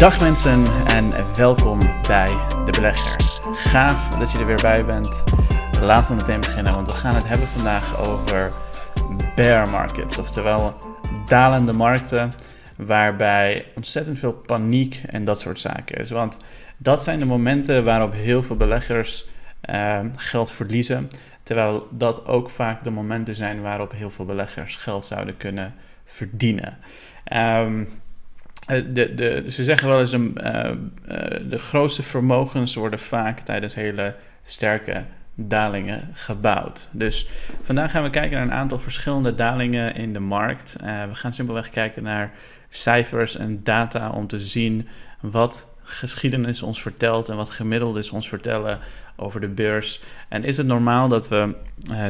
Dag 0.00 0.20
mensen 0.20 0.64
en 0.86 1.10
welkom 1.36 1.78
bij 2.06 2.26
De 2.64 2.70
Belegger. 2.70 3.16
Gaaf 3.54 4.08
dat 4.08 4.32
je 4.32 4.38
er 4.38 4.46
weer 4.46 4.60
bij 4.62 4.84
bent. 4.86 5.24
Laten 5.80 6.10
we 6.10 6.20
meteen 6.20 6.40
beginnen, 6.40 6.74
want 6.74 6.86
we 6.86 6.94
gaan 6.94 7.14
het 7.14 7.28
hebben 7.28 7.46
vandaag 7.46 8.08
over 8.08 8.52
bear 9.36 9.70
markets, 9.70 10.18
oftewel 10.18 10.72
dalende 11.26 11.72
markten 11.72 12.32
waarbij 12.76 13.66
ontzettend 13.74 14.18
veel 14.18 14.32
paniek 14.32 15.02
en 15.06 15.24
dat 15.24 15.40
soort 15.40 15.60
zaken 15.60 15.98
is. 15.98 16.10
Want 16.10 16.36
dat 16.76 17.02
zijn 17.02 17.18
de 17.18 17.24
momenten 17.24 17.84
waarop 17.84 18.12
heel 18.12 18.42
veel 18.42 18.56
beleggers 18.56 19.28
uh, 19.70 19.98
geld 20.16 20.50
verliezen, 20.50 21.08
terwijl 21.42 21.88
dat 21.90 22.26
ook 22.26 22.50
vaak 22.50 22.84
de 22.84 22.90
momenten 22.90 23.34
zijn 23.34 23.62
waarop 23.62 23.92
heel 23.92 24.10
veel 24.10 24.24
beleggers 24.24 24.76
geld 24.76 25.06
zouden 25.06 25.36
kunnen 25.36 25.74
verdienen. 26.04 26.78
Um, 27.32 27.88
de, 28.70 29.14
de, 29.14 29.44
ze 29.48 29.64
zeggen 29.64 29.88
wel 29.88 30.00
eens, 30.00 30.12
een, 30.12 30.38
uh, 30.42 30.64
uh, 30.64 30.70
de 31.48 31.58
grootste 31.58 32.02
vermogens 32.02 32.74
worden 32.74 32.98
vaak 32.98 33.40
tijdens 33.40 33.74
hele 33.74 34.14
sterke 34.44 35.04
dalingen 35.34 36.08
gebouwd. 36.12 36.88
Dus 36.90 37.28
vandaag 37.62 37.90
gaan 37.90 38.02
we 38.02 38.10
kijken 38.10 38.36
naar 38.36 38.46
een 38.46 38.52
aantal 38.52 38.78
verschillende 38.78 39.34
dalingen 39.34 39.94
in 39.94 40.12
de 40.12 40.20
markt. 40.20 40.76
We 41.08 41.14
gaan 41.14 41.34
simpelweg 41.34 41.70
kijken 41.70 42.02
naar 42.02 42.32
cijfers 42.68 43.36
en 43.36 43.60
data 43.62 44.10
om 44.10 44.26
te 44.26 44.40
zien 44.40 44.88
wat 45.20 45.68
geschiedenis 45.82 46.62
ons 46.62 46.82
vertelt 46.82 47.28
en 47.28 47.36
wat 47.36 47.50
gemiddeldes 47.50 48.10
ons 48.10 48.28
vertellen 48.28 48.78
over 49.16 49.40
de 49.40 49.48
beurs. 49.48 50.02
En 50.28 50.44
is 50.44 50.56
het 50.56 50.66
normaal 50.66 51.08
dat 51.08 51.28
we 51.28 51.54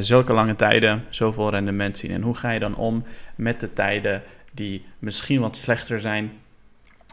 zulke 0.00 0.32
lange 0.32 0.56
tijden 0.56 1.04
zoveel 1.10 1.50
rendement 1.50 1.98
zien? 1.98 2.10
En 2.10 2.22
hoe 2.22 2.34
ga 2.34 2.50
je 2.50 2.60
dan 2.60 2.76
om 2.76 3.04
met 3.34 3.60
de 3.60 3.72
tijden 3.72 4.22
die 4.52 4.84
misschien 4.98 5.40
wat 5.40 5.56
slechter 5.56 6.00
zijn? 6.00 6.32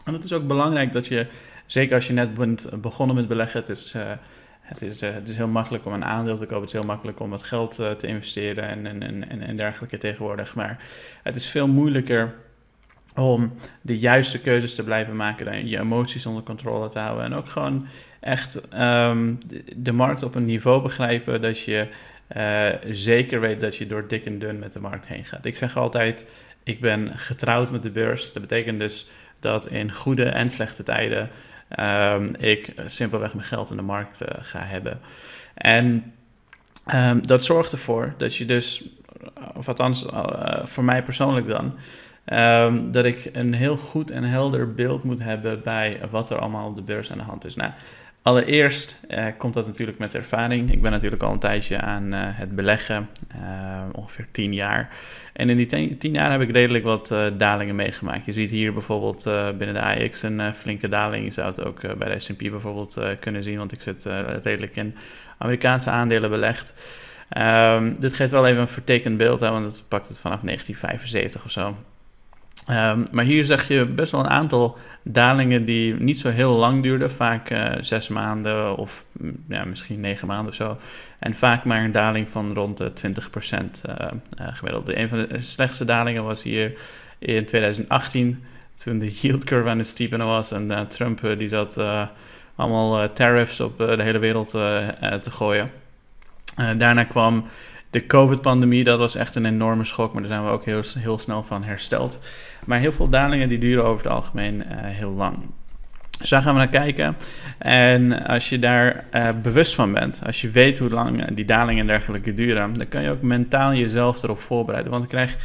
En 0.08 0.14
het 0.14 0.24
is 0.24 0.32
ook 0.32 0.46
belangrijk 0.46 0.92
dat 0.92 1.06
je, 1.06 1.26
zeker 1.66 1.94
als 1.94 2.06
je 2.06 2.12
net 2.12 2.34
bent 2.34 2.80
begonnen 2.80 3.16
met 3.16 3.28
beleggen, 3.28 3.60
het 3.60 3.68
is, 3.68 3.94
uh, 3.94 4.02
het 4.60 4.82
is, 4.82 5.02
uh, 5.02 5.12
het 5.12 5.28
is 5.28 5.36
heel 5.36 5.48
makkelijk 5.48 5.86
om 5.86 5.92
een 5.92 6.04
aandeel 6.04 6.36
te 6.36 6.42
kopen, 6.42 6.60
het 6.60 6.66
is 6.66 6.72
heel 6.72 6.88
makkelijk 6.88 7.20
om 7.20 7.30
wat 7.30 7.42
geld 7.42 7.74
te 7.74 8.06
investeren 8.06 8.64
en, 8.64 8.86
en, 8.86 9.28
en, 9.28 9.40
en 9.40 9.56
dergelijke 9.56 9.98
tegenwoordig. 9.98 10.54
Maar 10.54 10.84
het 11.22 11.36
is 11.36 11.46
veel 11.46 11.68
moeilijker 11.68 12.34
om 13.14 13.52
de 13.80 13.98
juiste 13.98 14.40
keuzes 14.40 14.74
te 14.74 14.84
blijven 14.84 15.16
maken, 15.16 15.44
dan 15.44 15.68
je 15.68 15.78
emoties 15.78 16.26
onder 16.26 16.42
controle 16.42 16.88
te 16.88 16.98
houden 16.98 17.24
en 17.24 17.34
ook 17.34 17.48
gewoon 17.48 17.86
echt 18.20 18.60
um, 18.74 19.38
de 19.76 19.92
markt 19.92 20.22
op 20.22 20.34
een 20.34 20.44
niveau 20.44 20.82
begrijpen 20.82 21.40
dat 21.40 21.60
je 21.60 21.88
zeker 22.90 23.40
weet 23.40 23.60
dat 23.60 23.76
je 23.76 23.86
door 23.86 24.08
dik 24.08 24.26
en 24.26 24.38
dun 24.38 24.58
met 24.58 24.72
de 24.72 24.80
markt 24.80 25.06
heen 25.06 25.24
gaat. 25.24 25.44
Ik 25.44 25.56
zeg 25.56 25.76
altijd, 25.76 26.24
ik 26.62 26.80
ben 26.80 27.12
getrouwd 27.16 27.70
met 27.70 27.82
de 27.82 27.90
beurs. 27.90 28.32
Dat 28.32 28.42
betekent 28.42 28.80
dus 28.80 29.08
dat 29.40 29.66
in 29.66 29.92
goede 29.92 30.24
en 30.24 30.50
slechte 30.50 30.82
tijden 30.82 31.30
um, 31.78 32.34
ik 32.38 32.74
simpelweg 32.84 33.34
mijn 33.34 33.46
geld 33.46 33.70
in 33.70 33.76
de 33.76 33.82
markt 33.82 34.22
uh, 34.22 34.28
ga 34.40 34.60
hebben. 34.62 35.00
En 35.54 36.12
um, 36.94 37.26
dat 37.26 37.44
zorgt 37.44 37.72
ervoor 37.72 38.14
dat 38.16 38.36
je 38.36 38.46
dus, 38.46 38.84
of 39.54 39.68
althans 39.68 40.06
uh, 40.06 40.64
voor 40.64 40.84
mij 40.84 41.02
persoonlijk 41.02 41.48
dan, 41.48 41.74
Um, 42.32 42.92
dat 42.92 43.04
ik 43.04 43.30
een 43.32 43.54
heel 43.54 43.76
goed 43.76 44.10
en 44.10 44.24
helder 44.24 44.74
beeld 44.74 45.04
moet 45.04 45.22
hebben 45.22 45.62
bij 45.62 46.00
wat 46.10 46.30
er 46.30 46.38
allemaal 46.38 46.68
op 46.68 46.76
de 46.76 46.82
beurs 46.82 47.12
aan 47.12 47.18
de 47.18 47.24
hand 47.24 47.44
is. 47.44 47.56
Nou, 47.56 47.72
allereerst 48.22 49.00
uh, 49.08 49.24
komt 49.38 49.54
dat 49.54 49.66
natuurlijk 49.66 49.98
met 49.98 50.14
ervaring. 50.14 50.72
Ik 50.72 50.82
ben 50.82 50.90
natuurlijk 50.90 51.22
al 51.22 51.32
een 51.32 51.38
tijdje 51.38 51.80
aan 51.80 52.14
uh, 52.14 52.18
het 52.22 52.54
beleggen, 52.54 53.08
ongeveer 53.94 54.26
tien 54.30 54.54
jaar. 54.54 54.96
En 55.32 55.50
in 55.50 55.56
die 55.56 55.66
tien, 55.66 55.98
tien 55.98 56.12
jaar 56.12 56.30
heb 56.30 56.40
ik 56.40 56.50
redelijk 56.50 56.84
wat 56.84 57.14
dalingen 57.36 57.76
meegemaakt. 57.76 58.24
Je 58.24 58.32
ziet 58.32 58.50
hier 58.50 58.72
bijvoorbeeld 58.72 59.24
binnen 59.58 59.74
de 59.74 60.04
AX 60.04 60.22
een 60.22 60.54
flinke 60.54 60.88
daling. 60.88 61.24
Je 61.24 61.30
zou 61.30 61.48
het 61.48 61.64
ook 61.64 61.98
bij 61.98 62.08
de 62.08 62.18
S&P 62.18 62.38
bijvoorbeeld 62.38 63.00
kunnen 63.20 63.42
zien, 63.42 63.58
want 63.58 63.72
ik 63.72 63.80
zit 63.80 64.08
redelijk 64.42 64.76
in 64.76 64.94
Amerikaanse 65.38 65.90
aandelen 65.90 66.30
belegd. 66.30 66.74
Um, 67.38 67.96
dit 68.00 68.14
geeft 68.14 68.30
wel 68.30 68.46
even 68.46 68.60
een 68.60 68.68
vertekend 68.68 69.16
beeld, 69.16 69.40
hè, 69.40 69.50
want 69.50 69.64
het 69.64 69.84
pakt 69.88 70.08
het 70.08 70.20
vanaf 70.20 70.40
1975 70.40 71.44
of 71.44 71.50
zo. 71.50 71.76
Um, 72.70 73.06
maar 73.10 73.24
hier 73.24 73.44
zag 73.44 73.68
je 73.68 73.84
best 73.84 74.12
wel 74.12 74.20
een 74.20 74.30
aantal 74.30 74.78
dalingen 75.02 75.64
die 75.64 75.94
niet 75.94 76.18
zo 76.18 76.28
heel 76.28 76.52
lang 76.52 76.82
duurden. 76.82 77.10
Vaak 77.10 77.50
uh, 77.50 77.72
zes 77.80 78.08
maanden 78.08 78.76
of 78.76 79.04
mm, 79.12 79.44
ja, 79.48 79.64
misschien 79.64 80.00
negen 80.00 80.26
maanden 80.26 80.48
of 80.48 80.54
zo. 80.54 80.78
En 81.18 81.34
vaak 81.34 81.64
maar 81.64 81.84
een 81.84 81.92
daling 81.92 82.28
van 82.28 82.54
rond 82.54 82.76
de 82.76 82.90
20% 82.90 83.00
uh, 83.00 83.94
uh, 84.40 84.46
gemiddeld. 84.52 84.88
Een 84.88 85.08
van 85.08 85.18
de 85.18 85.42
slechtste 85.42 85.84
dalingen 85.84 86.24
was 86.24 86.42
hier 86.42 86.72
in 87.18 87.46
2018. 87.46 88.44
Toen 88.76 88.98
de 88.98 89.10
yield 89.10 89.44
curve 89.44 89.68
aan 89.68 89.78
het 89.78 89.86
steepenen 89.86 90.26
was. 90.26 90.52
En 90.52 90.70
uh, 90.70 90.80
Trump 90.80 91.24
uh, 91.24 91.38
die 91.38 91.48
zat 91.48 91.80
allemaal 92.54 93.12
tariffs 93.12 93.60
op 93.60 93.78
de 93.78 94.02
hele 94.02 94.18
wereld 94.18 94.50
te 94.50 95.30
gooien. 95.30 95.70
daarna 96.76 97.04
kwam 97.04 97.44
de 97.90 98.06
COVID-pandemie, 98.06 98.84
dat 98.84 98.98
was 98.98 99.14
echt 99.14 99.34
een 99.34 99.46
enorme 99.46 99.84
schok, 99.84 100.12
maar 100.12 100.22
daar 100.22 100.30
zijn 100.30 100.44
we 100.44 100.50
ook 100.50 100.64
heel, 100.64 100.82
heel 100.98 101.18
snel 101.18 101.42
van 101.42 101.62
hersteld. 101.62 102.20
Maar 102.64 102.78
heel 102.78 102.92
veel 102.92 103.08
dalingen 103.08 103.48
die 103.48 103.58
duren 103.58 103.84
over 103.84 104.04
het 104.04 104.12
algemeen 104.12 104.54
uh, 104.54 104.62
heel 104.70 105.10
lang. 105.10 105.50
Dus 106.18 106.30
daar 106.30 106.42
gaan 106.42 106.52
we 106.52 106.58
naar 106.58 106.68
kijken. 106.68 107.16
En 107.58 108.26
als 108.26 108.48
je 108.48 108.58
daar 108.58 109.04
uh, 109.12 109.28
bewust 109.42 109.74
van 109.74 109.92
bent, 109.92 110.20
als 110.26 110.40
je 110.40 110.50
weet 110.50 110.78
hoe 110.78 110.90
lang 110.90 111.34
die 111.34 111.44
dalingen 111.44 111.80
en 111.80 111.86
dergelijke 111.86 112.34
duren, 112.34 112.74
dan 112.74 112.88
kan 112.88 113.02
je 113.02 113.10
ook 113.10 113.22
mentaal 113.22 113.74
jezelf 113.74 114.22
erop 114.22 114.40
voorbereiden. 114.40 114.92
Want 114.92 115.02
ik 115.04 115.10
krijg 115.10 115.36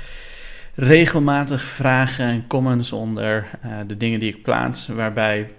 regelmatig 0.76 1.64
vragen 1.64 2.26
en 2.26 2.48
comments 2.48 2.92
onder 2.92 3.46
de 3.88 3.98
dingen 3.98 4.20
die 4.20 4.36
ik 4.36 4.44
plaats, 4.44 4.88
waarbij 4.88 5.50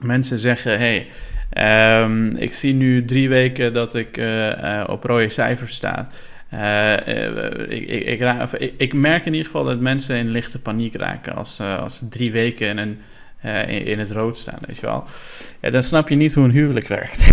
mensen 0.00 0.38
zeggen: 0.38 0.78
hey, 0.78 1.06
Um, 1.52 2.36
ik 2.36 2.54
zie 2.54 2.74
nu 2.74 3.04
drie 3.04 3.28
weken 3.28 3.72
dat 3.72 3.94
ik 3.94 4.16
uh, 4.16 4.46
uh, 4.46 4.84
op 4.86 5.04
rode 5.04 5.28
cijfers 5.28 5.74
sta. 5.74 6.08
Uh, 6.54 6.92
ik, 7.68 7.88
ik, 7.88 8.20
ik, 8.58 8.72
ik, 8.76 8.94
merk 8.94 9.26
in 9.26 9.32
ieder 9.32 9.46
geval 9.46 9.64
dat 9.64 9.80
mensen 9.80 10.16
in 10.16 10.28
lichte 10.28 10.58
paniek 10.58 10.94
raken 10.94 11.34
als, 11.34 11.60
als 11.60 12.04
drie 12.10 12.32
weken 12.32 12.68
in, 12.68 12.78
een, 12.78 13.68
in, 13.68 13.98
het 13.98 14.10
rood 14.10 14.38
staan, 14.38 14.58
weet 14.66 14.78
je 14.78 14.86
wel. 14.86 15.04
Dan 15.60 15.82
snap 15.82 16.08
je 16.08 16.14
niet 16.14 16.34
hoe 16.34 16.44
een 16.44 16.50
huwelijk 16.50 16.88
werkt. 16.88 17.30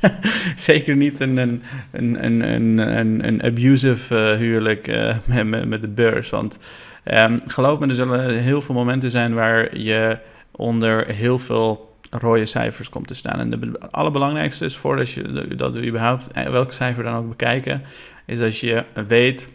Zeker 0.56 0.96
niet 0.96 1.20
een, 1.20 1.36
een, 1.36 1.62
een, 1.90 2.24
een, 2.24 2.78
een, 2.78 3.26
een 3.26 3.42
abusive 3.42 4.36
huwelijk 4.38 4.86
met, 5.26 5.68
met 5.68 5.80
de 5.80 5.88
beurs. 5.88 6.30
Want 6.30 6.58
um, 7.04 7.38
geloof 7.46 7.78
me, 7.78 7.86
er 7.86 7.94
zullen 7.94 8.42
heel 8.42 8.62
veel 8.62 8.74
momenten 8.74 9.10
zijn 9.10 9.34
waar 9.34 9.78
je 9.78 10.18
onder 10.50 11.06
heel 11.06 11.38
veel 11.38 11.91
rode 12.18 12.46
cijfers 12.46 12.88
komt 12.88 13.06
te 13.06 13.14
staan. 13.14 13.38
En 13.38 13.50
de 13.50 13.80
allerbelangrijkste 13.90 14.64
is 14.64 14.76
voordat 14.76 15.10
je, 15.10 15.54
dat 15.56 15.74
we 15.74 15.86
überhaupt 15.86 16.32
eh, 16.32 16.50
welk 16.50 16.72
cijfer 16.72 17.04
dan 17.04 17.14
ook 17.14 17.28
bekijken, 17.28 17.82
is 18.26 18.38
dat 18.38 18.58
je 18.58 18.84
weet, 18.94 19.48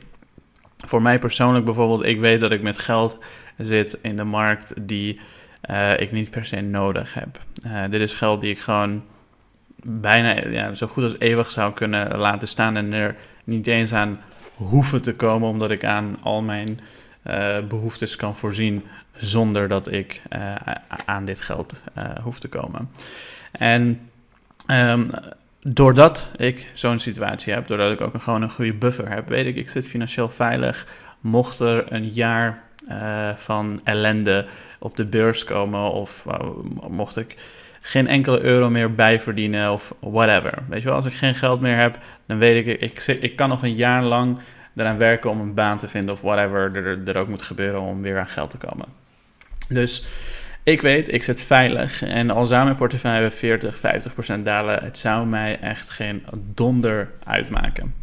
voor 0.77 1.01
mij 1.01 1.19
persoonlijk 1.19 1.65
bijvoorbeeld, 1.65 2.05
ik 2.05 2.19
weet 2.19 2.39
dat 2.39 2.51
ik 2.51 2.61
met 2.61 2.79
geld 2.79 3.17
zit 3.57 3.97
in 4.01 4.15
de 4.15 4.23
markt 4.23 4.87
die 4.87 5.19
uh, 5.69 5.99
ik 5.99 6.11
niet 6.11 6.29
per 6.29 6.45
se 6.45 6.61
nodig 6.61 7.13
heb. 7.13 7.39
Uh, 7.65 7.83
dit 7.89 8.01
is 8.01 8.13
geld 8.13 8.41
die 8.41 8.51
ik 8.51 8.59
gewoon 8.59 9.03
bijna 9.83 10.49
ja, 10.49 10.75
zo 10.75 10.87
goed 10.87 11.03
als 11.03 11.19
eeuwig 11.19 11.51
zou 11.51 11.73
kunnen 11.73 12.17
laten 12.17 12.47
staan 12.47 12.77
en 12.77 12.93
er 12.93 13.15
niet 13.43 13.67
eens 13.67 13.93
aan 13.93 14.19
hoeven 14.55 15.01
te 15.01 15.15
komen, 15.15 15.49
omdat 15.49 15.71
ik 15.71 15.85
aan 15.85 16.17
al 16.21 16.41
mijn 16.41 16.79
behoeftes 17.67 18.15
kan 18.15 18.35
voorzien 18.35 18.83
zonder 19.17 19.67
dat 19.67 19.91
ik 19.91 20.21
uh, 20.35 20.55
aan 21.05 21.25
dit 21.25 21.39
geld 21.39 21.83
uh, 21.97 22.03
hoef 22.23 22.39
te 22.39 22.49
komen. 22.49 22.89
En 23.51 24.09
um, 24.67 25.09
doordat 25.61 26.29
ik 26.35 26.67
zo'n 26.73 26.99
situatie 26.99 27.53
heb, 27.53 27.67
doordat 27.67 27.91
ik 27.91 28.01
ook 28.01 28.13
een, 28.13 28.21
gewoon 28.21 28.41
een 28.41 28.49
goede 28.49 28.73
buffer 28.73 29.09
heb, 29.09 29.27
weet 29.27 29.45
ik, 29.45 29.55
ik 29.55 29.69
zit 29.69 29.87
financieel 29.87 30.29
veilig. 30.29 30.87
Mocht 31.19 31.59
er 31.59 31.91
een 31.91 32.09
jaar 32.09 32.63
uh, 32.89 33.29
van 33.35 33.81
ellende 33.83 34.45
op 34.79 34.95
de 34.95 35.05
beurs 35.05 35.43
komen 35.43 35.91
of 35.91 36.25
mocht 36.89 37.17
ik 37.17 37.35
geen 37.81 38.07
enkele 38.07 38.41
euro 38.41 38.69
meer 38.69 38.95
bijverdienen 38.95 39.71
of 39.71 39.93
whatever. 39.99 40.53
Weet 40.69 40.81
je 40.81 40.87
wel, 40.87 40.95
als 40.95 41.05
ik 41.05 41.13
geen 41.13 41.35
geld 41.35 41.61
meer 41.61 41.77
heb, 41.77 41.99
dan 42.25 42.37
weet 42.37 42.67
ik, 42.67 42.81
ik, 42.81 43.05
ik, 43.05 43.21
ik 43.21 43.35
kan 43.35 43.49
nog 43.49 43.63
een 43.63 43.75
jaar 43.75 44.03
lang 44.03 44.37
eraan 44.75 44.97
werken 44.97 45.29
om 45.29 45.39
een 45.39 45.53
baan 45.53 45.77
te 45.77 45.87
vinden 45.87 46.13
of 46.13 46.21
whatever 46.21 46.75
er, 46.75 47.07
er 47.07 47.17
ook 47.17 47.27
moet 47.27 47.41
gebeuren 47.41 47.81
om 47.81 48.01
weer 48.01 48.19
aan 48.19 48.27
geld 48.27 48.49
te 48.49 48.57
komen. 48.57 48.85
Dus 49.69 50.07
ik 50.63 50.81
weet, 50.81 51.13
ik 51.13 51.23
zit 51.23 51.41
veilig. 51.41 52.03
En 52.03 52.29
al 52.29 52.45
zou 52.45 52.63
mijn 52.63 52.75
portefeuille 52.75 53.31
40, 53.31 53.77
50 53.77 54.13
procent 54.13 54.45
dalen, 54.45 54.83
het 54.83 54.97
zou 54.97 55.27
mij 55.27 55.59
echt 55.59 55.89
geen 55.89 56.23
donder 56.53 57.11
uitmaken. 57.23 57.95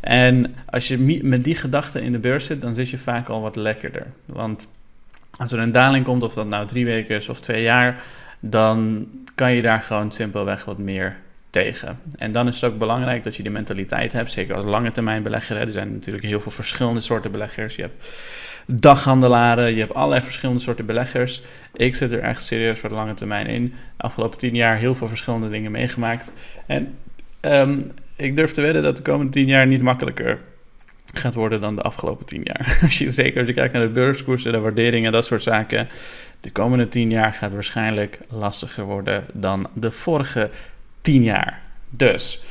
En 0.00 0.54
als 0.70 0.88
je 0.88 1.20
met 1.22 1.44
die 1.44 1.54
gedachte 1.54 2.00
in 2.00 2.12
de 2.12 2.18
beurs 2.18 2.44
zit, 2.44 2.60
dan 2.60 2.74
zit 2.74 2.90
je 2.90 2.98
vaak 2.98 3.28
al 3.28 3.40
wat 3.40 3.56
lekkerder. 3.56 4.06
Want 4.24 4.68
als 5.38 5.52
er 5.52 5.58
een 5.58 5.72
daling 5.72 6.04
komt, 6.04 6.22
of 6.22 6.34
dat 6.34 6.46
nou 6.46 6.66
drie 6.66 6.84
weken 6.84 7.16
is 7.16 7.28
of 7.28 7.40
twee 7.40 7.62
jaar, 7.62 8.02
dan 8.40 9.08
kan 9.34 9.52
je 9.52 9.62
daar 9.62 9.82
gewoon 9.82 10.12
simpelweg 10.12 10.64
wat 10.64 10.78
meer 10.78 11.16
tegen. 11.50 11.98
En 12.16 12.32
dan 12.32 12.48
is 12.48 12.60
het 12.60 12.72
ook 12.72 12.78
belangrijk 12.78 13.24
dat 13.24 13.36
je 13.36 13.42
die 13.42 13.52
mentaliteit 13.52 14.12
hebt, 14.12 14.30
zeker 14.30 14.54
als 14.54 14.64
lange 14.64 14.92
termijn 14.92 15.22
belegger. 15.22 15.56
Er 15.56 15.72
zijn 15.72 15.92
natuurlijk 15.92 16.24
heel 16.24 16.40
veel 16.40 16.52
verschillende 16.52 17.00
soorten 17.00 17.30
beleggers. 17.30 17.76
Je 17.76 17.82
hebt 17.82 18.04
daghandelaren, 18.66 19.72
je 19.72 19.80
hebt 19.80 19.94
allerlei 19.94 20.22
verschillende 20.22 20.60
soorten 20.60 20.86
beleggers. 20.86 21.42
Ik 21.74 21.94
zit 21.94 22.10
er 22.10 22.20
echt 22.20 22.44
serieus 22.44 22.78
voor 22.78 22.88
de 22.88 22.94
lange 22.94 23.14
termijn 23.14 23.46
in. 23.46 23.74
De 23.96 24.02
afgelopen 24.02 24.38
tien 24.38 24.54
jaar 24.54 24.76
heel 24.76 24.94
veel 24.94 25.08
verschillende 25.08 25.50
dingen 25.50 25.70
meegemaakt. 25.70 26.32
En 26.66 26.94
ehm, 27.40 27.78
ik 28.16 28.36
durf 28.36 28.52
te 28.52 28.60
wedden 28.60 28.82
dat 28.82 28.96
de 28.96 29.02
komende 29.02 29.32
tien 29.32 29.46
jaar 29.46 29.66
niet 29.66 29.82
makkelijker 29.82 30.38
gaat 31.12 31.34
worden 31.34 31.60
dan 31.60 31.76
de 31.76 31.82
afgelopen 31.82 32.26
tien 32.26 32.42
jaar. 32.44 32.78
Als 32.82 32.98
je, 32.98 33.10
zeker 33.10 33.38
als 33.38 33.48
je 33.48 33.54
kijkt 33.54 33.72
naar 33.72 33.82
de 33.82 33.88
beurskoersen, 33.88 34.52
de 34.52 34.58
waarderingen, 34.58 35.12
dat 35.12 35.24
soort 35.24 35.42
zaken. 35.42 35.88
De 36.40 36.50
komende 36.50 36.88
tien 36.88 37.10
jaar 37.10 37.32
gaat 37.32 37.52
waarschijnlijk 37.52 38.18
lastiger 38.28 38.84
worden 38.84 39.24
dan 39.32 39.68
de 39.72 39.90
vorige 39.90 40.50
tien 41.00 41.22
jaar. 41.22 41.60
Dus 41.90 42.44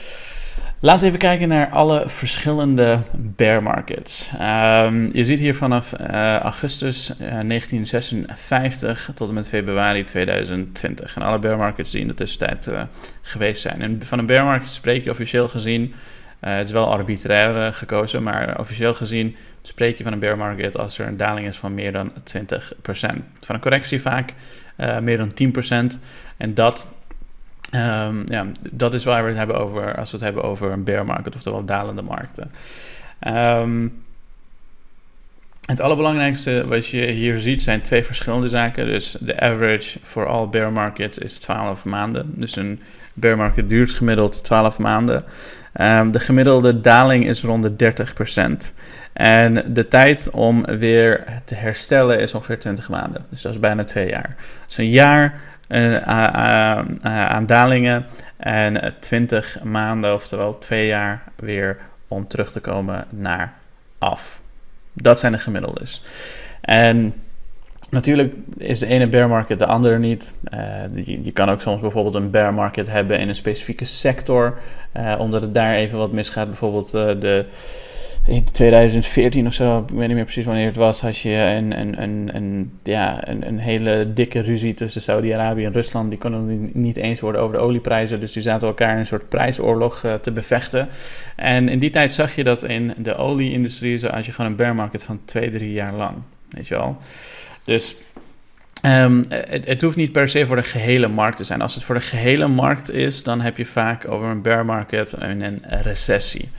laten 0.85 1.01
we 1.01 1.07
even 1.07 1.19
kijken 1.19 1.47
naar 1.47 1.69
alle 1.69 2.03
verschillende 2.05 2.99
bear 3.13 3.63
markets. 3.63 4.31
Um, 4.33 5.09
je 5.13 5.25
ziet 5.25 5.39
hier 5.39 5.55
vanaf 5.55 5.93
uh, 6.01 6.37
augustus 6.37 7.09
uh, 7.09 7.17
1956 7.17 9.09
tot 9.13 9.27
en 9.27 9.33
met 9.33 9.47
februari 9.47 10.03
2020. 10.03 11.15
En 11.15 11.21
alle 11.21 11.39
bear 11.39 11.57
markets 11.57 11.91
die 11.91 12.01
in 12.01 12.07
de 12.07 12.13
tussentijd 12.13 12.67
uh, 12.67 12.81
geweest 13.21 13.61
zijn. 13.61 13.81
En 13.81 14.01
van 14.03 14.19
een 14.19 14.25
bear 14.25 14.45
market 14.45 14.69
spreek 14.69 15.03
je 15.03 15.09
officieel 15.09 15.47
gezien 15.47 15.93
het 16.39 16.67
is 16.67 16.73
wel 16.73 16.91
arbitrair 16.91 17.73
gekozen, 17.73 18.23
maar 18.23 18.59
officieel 18.59 18.93
gezien 18.93 19.35
spreek 19.61 19.97
je 19.97 20.03
van 20.03 20.13
een 20.13 20.19
bear 20.19 20.37
market 20.37 20.77
als 20.77 20.99
er 20.99 21.07
een 21.07 21.17
daling 21.17 21.47
is 21.47 21.57
van 21.57 21.73
meer 21.73 21.91
dan 21.91 22.11
20%. 22.11 22.13
Van 23.39 23.55
een 23.55 23.61
correctie 23.61 24.01
vaak 24.01 24.33
meer 25.01 25.17
dan 25.17 25.31
10%. 25.95 25.99
En 26.37 26.53
dat, 26.53 26.87
um, 27.75 28.23
ja, 28.27 28.45
dat 28.71 28.93
is 28.93 29.03
waar 29.03 29.23
we 29.23 29.29
het 29.29 29.37
hebben 29.37 29.59
over 29.59 29.97
als 29.97 30.11
we 30.11 30.17
het 30.17 30.25
hebben 30.25 30.43
over 30.43 30.71
een 30.71 30.83
bear 30.83 31.05
market, 31.05 31.35
oftewel 31.35 31.65
dalende 31.65 32.01
markten. 32.01 32.51
Um, 33.27 34.03
het 35.65 35.81
allerbelangrijkste 35.81 36.65
wat 36.67 36.87
je 36.87 37.05
hier 37.05 37.37
ziet 37.37 37.61
zijn 37.61 37.81
twee 37.81 38.03
verschillende 38.03 38.47
zaken. 38.47 38.85
Dus 38.85 39.15
de 39.19 39.39
average 39.39 39.99
voor 40.01 40.27
all 40.27 40.47
bear 40.47 40.71
markets 40.71 41.17
is 41.17 41.39
12 41.39 41.85
maanden. 41.85 42.31
Dus 42.35 42.55
een 42.55 42.79
bear 43.13 43.37
market 43.37 43.69
duurt 43.69 43.91
gemiddeld 43.91 44.43
12 44.43 44.79
maanden. 44.79 45.23
Um, 45.81 46.11
de 46.11 46.19
gemiddelde 46.19 46.81
daling 46.81 47.27
is 47.27 47.43
rond 47.43 47.79
de 47.79 47.93
30%. 48.69 48.73
En 49.13 49.73
de 49.73 49.87
tijd 49.87 50.29
om 50.31 50.65
weer 50.65 51.23
te 51.45 51.55
herstellen 51.55 52.19
is 52.19 52.33
ongeveer 52.33 52.59
20 52.59 52.89
maanden. 52.89 53.25
Dus 53.29 53.41
dat 53.41 53.51
is 53.51 53.59
bijna 53.59 53.83
twee 53.83 54.09
jaar. 54.09 54.35
Dus 54.67 54.77
een 54.77 54.89
jaar 54.89 55.41
aan, 56.03 57.03
aan 57.03 57.45
dalingen 57.45 58.05
en 58.37 58.93
20 58.99 59.63
maanden, 59.63 60.13
oftewel 60.13 60.57
twee 60.57 60.87
jaar 60.87 61.23
weer 61.35 61.77
om 62.07 62.27
terug 62.27 62.51
te 62.51 62.59
komen 62.59 63.05
naar 63.09 63.53
af. 63.97 64.41
Dat 64.93 65.19
zijn 65.19 65.31
de 65.31 65.39
gemiddeldes. 65.39 66.03
En 66.61 67.13
Natuurlijk 67.89 68.33
is 68.57 68.79
de 68.79 68.85
ene 68.85 69.07
bear 69.07 69.27
market 69.27 69.59
de 69.59 69.65
andere 69.65 69.99
niet. 69.99 70.33
Je, 71.05 71.31
kan 71.31 71.49
ook 71.49 71.61
soms 71.61 71.81
bijvoorbeeld 71.81 72.15
een 72.15 72.29
bear 72.29 72.53
market 72.53 72.87
hebben 72.87 73.19
in 73.19 73.29
een 73.29 73.35
specifieke 73.35 73.85
sector, 73.85 74.57
omdat 75.17 75.41
het 75.41 75.53
daar 75.53 75.75
even 75.75 75.97
wat 75.97 76.11
misgaat. 76.11 76.47
Bijvoorbeeld 76.47 76.91
de, 76.91 77.45
in 78.27 78.51
2014 78.51 79.47
of 79.47 79.53
zo, 79.53 79.79
ik 79.79 79.89
weet 79.89 80.07
niet 80.07 80.15
meer 80.15 80.23
precies 80.23 80.45
wanneer 80.45 80.65
het 80.65 80.75
was, 80.75 81.01
had 81.01 81.17
je 81.17 81.29
een, 81.29 81.79
een, 81.79 82.01
een, 82.01 82.35
een 82.35 82.79
ja, 82.83 83.27
een, 83.27 83.47
een, 83.47 83.59
hele 83.59 84.13
dikke 84.13 84.39
ruzie 84.39 84.73
tussen 84.73 85.01
Saudi-Arabië 85.01 85.65
en 85.65 85.73
Rusland. 85.73 86.09
Die 86.09 86.19
konden 86.19 86.69
niet 86.73 86.97
eens 86.97 87.19
worden 87.19 87.41
over 87.41 87.55
de 87.55 87.61
olieprijzen, 87.61 88.19
dus 88.19 88.31
die 88.31 88.41
zaten 88.41 88.67
elkaar 88.67 88.93
in 88.93 88.99
een 88.99 89.07
soort 89.07 89.29
prijsoorlog 89.29 90.03
te 90.21 90.31
bevechten. 90.31 90.89
En 91.35 91.69
in 91.69 91.79
die 91.79 91.89
tijd 91.89 92.13
zag 92.13 92.35
je 92.35 92.43
dat 92.43 92.63
in 92.63 92.93
de 92.97 93.15
olieindustrie, 93.15 94.07
als 94.09 94.25
je 94.25 94.31
gewoon 94.31 94.51
een 94.51 94.57
bear 94.57 94.75
market 94.75 95.03
van 95.03 95.19
twee, 95.25 95.49
drie 95.49 95.71
jaar 95.71 95.93
lang, 95.93 96.15
weet 96.49 96.67
je 96.67 96.75
wel. 96.75 96.97
Dus 97.63 97.95
um, 98.85 99.25
het, 99.29 99.81
hoeft 99.81 99.95
niet 99.95 100.11
per 100.11 100.29
se 100.29 100.45
voor 100.45 100.55
de 100.55 100.63
gehele 100.63 101.07
markt 101.07 101.37
te 101.37 101.43
zijn. 101.43 101.61
Als 101.61 101.75
het 101.75 101.83
voor 101.83 101.95
de 101.95 102.01
gehele 102.01 102.47
markt 102.47 102.91
is, 102.91 103.23
dan 103.23 103.41
heb 103.41 103.57
je 103.57 103.65
vaak 103.65 104.07
over 104.07 104.29
een 104.29 104.41
bear 104.41 104.65
market 104.65 105.13
en 105.13 105.41
een 105.41 105.61
recessie. 105.69 106.49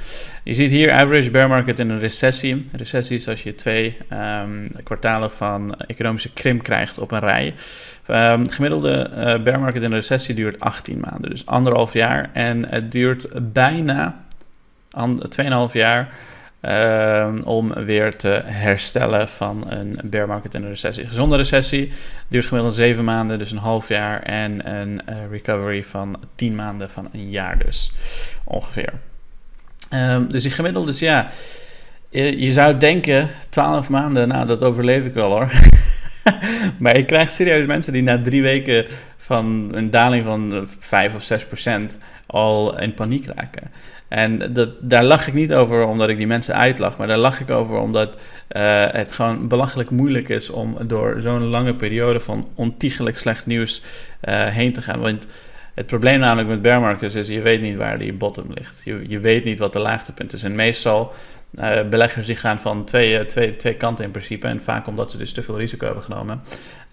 Je 0.42 0.54
ziet 0.54 0.70
hier 0.70 0.92
average 0.92 1.30
bear 1.30 1.48
market 1.48 1.78
in 1.78 1.90
een 1.90 2.00
recessie. 2.00 2.66
Recessie 2.72 3.16
is 3.16 3.28
als 3.28 3.42
je 3.42 3.54
twee 3.54 3.96
um, 4.42 4.70
kwartalen 4.82 5.30
van 5.30 5.74
economische 5.74 6.32
krimp 6.32 6.62
krijgt 6.62 6.98
op 6.98 7.10
een 7.10 7.18
rij. 7.18 7.54
Um, 8.10 8.50
gemiddelde 8.50 9.10
uh, 9.10 9.42
bear 9.42 9.60
market 9.60 9.82
in 9.82 9.90
een 9.90 9.96
recessie 9.96 10.34
duurt 10.34 10.60
18 10.60 11.00
maanden, 11.00 11.30
dus 11.30 11.46
anderhalf 11.46 11.92
jaar. 11.92 12.30
En 12.32 12.68
het 12.68 12.92
duurt 12.92 13.52
bijna 13.52 14.24
2,5 15.68 15.72
jaar 15.72 16.08
Uh, 16.66 17.34
om 17.44 17.72
weer 17.72 18.16
te 18.16 18.42
herstellen 18.44 19.28
van 19.28 19.64
een 19.68 20.00
bear 20.04 20.26
market 20.26 20.54
en 20.54 20.62
een 20.62 20.68
recessie. 20.68 21.06
Gezonde 21.06 21.36
recessie 21.36 21.92
duurt 22.28 22.46
gemiddeld 22.46 22.74
7 22.74 23.04
maanden, 23.04 23.38
dus 23.38 23.50
een 23.50 23.58
half 23.58 23.88
jaar. 23.88 24.22
En 24.22 24.76
een 24.76 25.00
uh, 25.08 25.16
recovery 25.30 25.84
van 25.84 26.16
10 26.34 26.54
maanden 26.54 26.90
van 26.90 27.08
een 27.12 27.30
jaar 27.30 27.58
dus, 27.58 27.92
ongeveer. 28.44 28.92
Um, 29.94 30.30
dus 30.30 30.42
die 30.42 30.72
dus 30.72 30.98
ja, 30.98 31.30
je, 32.10 32.52
zou 32.52 32.76
denken 32.76 33.30
12 33.48 33.88
maanden, 33.88 34.28
nou 34.28 34.46
dat 34.46 34.62
overleef 34.62 35.04
ik 35.04 35.14
wel 35.14 35.30
hoor. 35.30 35.50
maar 36.78 36.96
je 36.96 37.04
krijgt 37.04 37.32
serieus 37.32 37.66
mensen 37.66 37.92
die 37.92 38.02
na 38.02 38.20
drie 38.22 38.42
weken 38.42 38.86
van 39.16 39.68
een 39.72 39.90
daling 39.90 40.24
van 40.24 40.68
5 40.78 41.14
of 41.14 41.22
6 41.22 41.46
procent 41.46 41.98
al 42.26 42.80
in 42.80 42.94
paniek 42.94 43.26
raken. 43.26 43.70
En 44.08 44.52
dat, 44.52 44.68
daar 44.80 45.04
lach 45.04 45.26
ik 45.26 45.34
niet 45.34 45.52
over 45.52 45.84
omdat 45.84 46.08
ik 46.08 46.16
die 46.16 46.26
mensen 46.26 46.54
uitlach, 46.54 46.98
maar 46.98 47.06
daar 47.06 47.18
lach 47.18 47.40
ik 47.40 47.50
over 47.50 47.78
omdat 47.78 48.16
uh, 48.16 48.84
het 48.86 49.12
gewoon 49.12 49.48
belachelijk 49.48 49.90
moeilijk 49.90 50.28
is 50.28 50.50
om 50.50 50.76
door 50.86 51.16
zo'n 51.20 51.44
lange 51.44 51.74
periode 51.74 52.20
van 52.20 52.48
ontiegelijk 52.54 53.18
slecht 53.18 53.46
nieuws 53.46 53.82
uh, 54.24 54.44
heen 54.46 54.72
te 54.72 54.82
gaan. 54.82 55.00
Want 55.00 55.26
het 55.74 55.86
probleem 55.86 56.18
namelijk 56.18 56.48
met 56.48 56.62
bear 56.62 56.80
markets 56.80 57.14
is, 57.14 57.28
je 57.28 57.40
weet 57.40 57.60
niet 57.60 57.76
waar 57.76 57.98
die 57.98 58.12
bottom 58.12 58.46
ligt. 58.54 58.82
Je, 58.84 59.04
je 59.08 59.18
weet 59.18 59.44
niet 59.44 59.58
wat 59.58 59.72
de 59.72 59.78
laagtepunt 59.78 60.32
is. 60.32 60.42
En 60.42 60.54
meestal 60.54 61.12
uh, 61.58 61.82
beleggers 61.90 62.26
die 62.26 62.36
gaan 62.36 62.60
van 62.60 62.84
twee, 62.84 63.26
twee, 63.26 63.56
twee 63.56 63.74
kanten 63.74 64.04
in 64.04 64.10
principe. 64.10 64.46
En 64.46 64.62
vaak 64.62 64.86
omdat 64.86 65.10
ze 65.10 65.18
dus 65.18 65.32
te 65.32 65.42
veel 65.42 65.58
risico 65.58 65.84
hebben 65.84 66.04
genomen. 66.04 66.42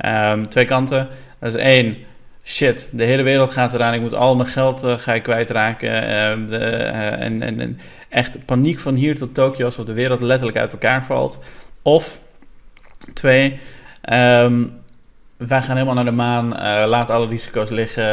Um, 0.05 0.49
twee 0.49 0.65
kanten. 0.65 1.07
Dat 1.39 1.55
is 1.55 1.61
één 1.61 1.97
shit, 2.43 2.89
de 2.91 3.03
hele 3.03 3.23
wereld 3.23 3.49
gaat 3.49 3.73
eraan. 3.73 3.93
Ik 3.93 4.01
moet 4.01 4.13
al 4.13 4.35
mijn 4.35 4.49
geld 4.49 4.83
uh, 4.83 4.97
ga 4.97 5.13
ik 5.13 5.23
kwijtraken. 5.23 5.89
Uh, 5.89 6.47
de, 6.47 6.57
uh, 6.59 7.21
en, 7.21 7.41
en, 7.41 7.59
en, 7.59 7.79
echt 8.09 8.45
paniek 8.45 8.79
van 8.79 8.95
hier 8.95 9.15
tot 9.15 9.33
Tokio, 9.33 9.65
alsof 9.65 9.85
de 9.85 9.93
wereld 9.93 10.21
letterlijk 10.21 10.57
uit 10.57 10.71
elkaar 10.71 11.05
valt. 11.05 11.39
Of 11.81 12.21
twee, 13.13 13.59
um, 14.11 14.81
wij 15.37 15.61
gaan 15.61 15.75
helemaal 15.75 15.95
naar 15.95 16.05
de 16.05 16.11
maan, 16.11 16.49
laat 16.89 17.09
alle 17.09 17.27
risico's 17.27 17.69
liggen. 17.69 18.03